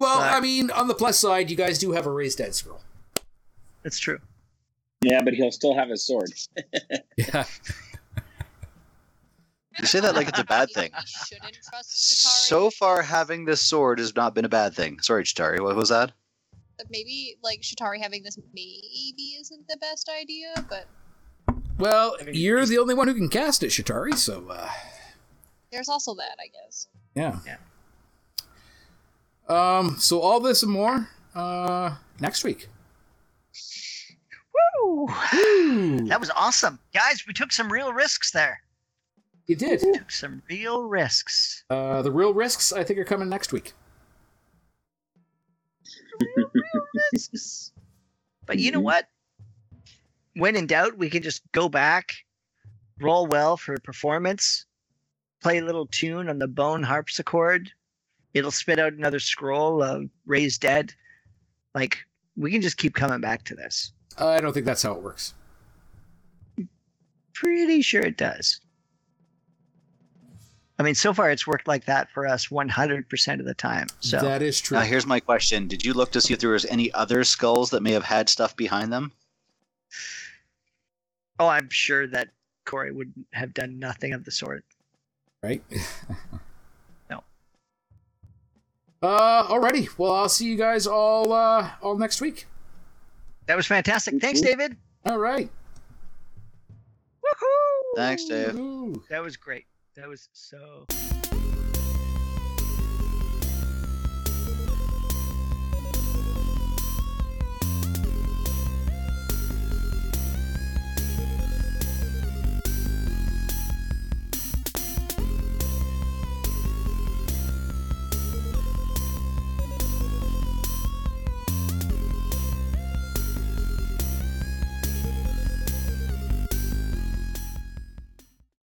[0.00, 2.54] Well, But- I mean, on the plus side, you guys do have a raised dead
[2.54, 2.80] scroll.
[3.82, 4.18] That's true.
[5.02, 6.30] Yeah, but he'll still have his sword.
[7.16, 7.44] Yeah.
[9.78, 10.90] You say that like it's a bad thing.
[10.94, 12.46] You shouldn't trust Chitauri.
[12.48, 15.00] So far, having this sword has not been a bad thing.
[15.00, 16.12] Sorry, Chitauri, what was that?
[16.90, 20.86] Maybe like Chitauri having this maybe isn't the best idea, but
[21.78, 24.14] Well, you're the only one who can cast it, Chitauri.
[24.16, 24.68] So, uh,
[25.70, 26.88] there's also that, I guess.
[27.14, 27.38] yeah.
[27.46, 27.56] Yeah.
[29.50, 29.96] Um.
[29.98, 32.68] So all this and more, uh, next week.
[34.82, 35.08] Woo!
[36.06, 37.24] That was awesome, guys.
[37.26, 38.60] We took some real risks there.
[39.46, 39.80] You did.
[39.80, 41.64] Took some real risks.
[41.68, 43.72] Uh, the real risks, I think, are coming next week.
[47.12, 47.72] risks.
[48.46, 49.08] But you know what?
[50.34, 52.14] When in doubt, we can just go back,
[53.00, 54.66] roll well for performance,
[55.42, 57.72] play a little tune on the bone harpsichord.
[58.34, 60.94] It'll spit out another scroll of raised dead.
[61.74, 61.98] Like
[62.36, 63.92] we can just keep coming back to this.
[64.18, 65.34] Uh, I don't think that's how it works.
[67.32, 68.60] Pretty sure it does.
[70.78, 73.86] I mean, so far it's worked like that for us 100% of the time.
[74.00, 74.78] So That is true.
[74.78, 77.68] Now, here's my question: Did you look to see if there was any other skulls
[77.70, 79.12] that may have had stuff behind them?
[81.38, 82.28] Oh, I'm sure that
[82.64, 84.64] Corey would have done nothing of the sort.
[85.42, 85.62] right?
[89.02, 89.08] No.
[89.08, 89.88] Uh, alrighty.
[89.96, 92.46] Well, I'll see you guys all uh all next week.
[93.46, 94.20] That was fantastic.
[94.20, 94.76] Thanks, David.
[95.06, 95.50] All right.
[97.24, 97.96] Woohoo!
[97.96, 98.54] Thanks, Dave.
[98.54, 99.02] Woo.
[99.08, 99.64] That was great.
[99.96, 100.86] That was so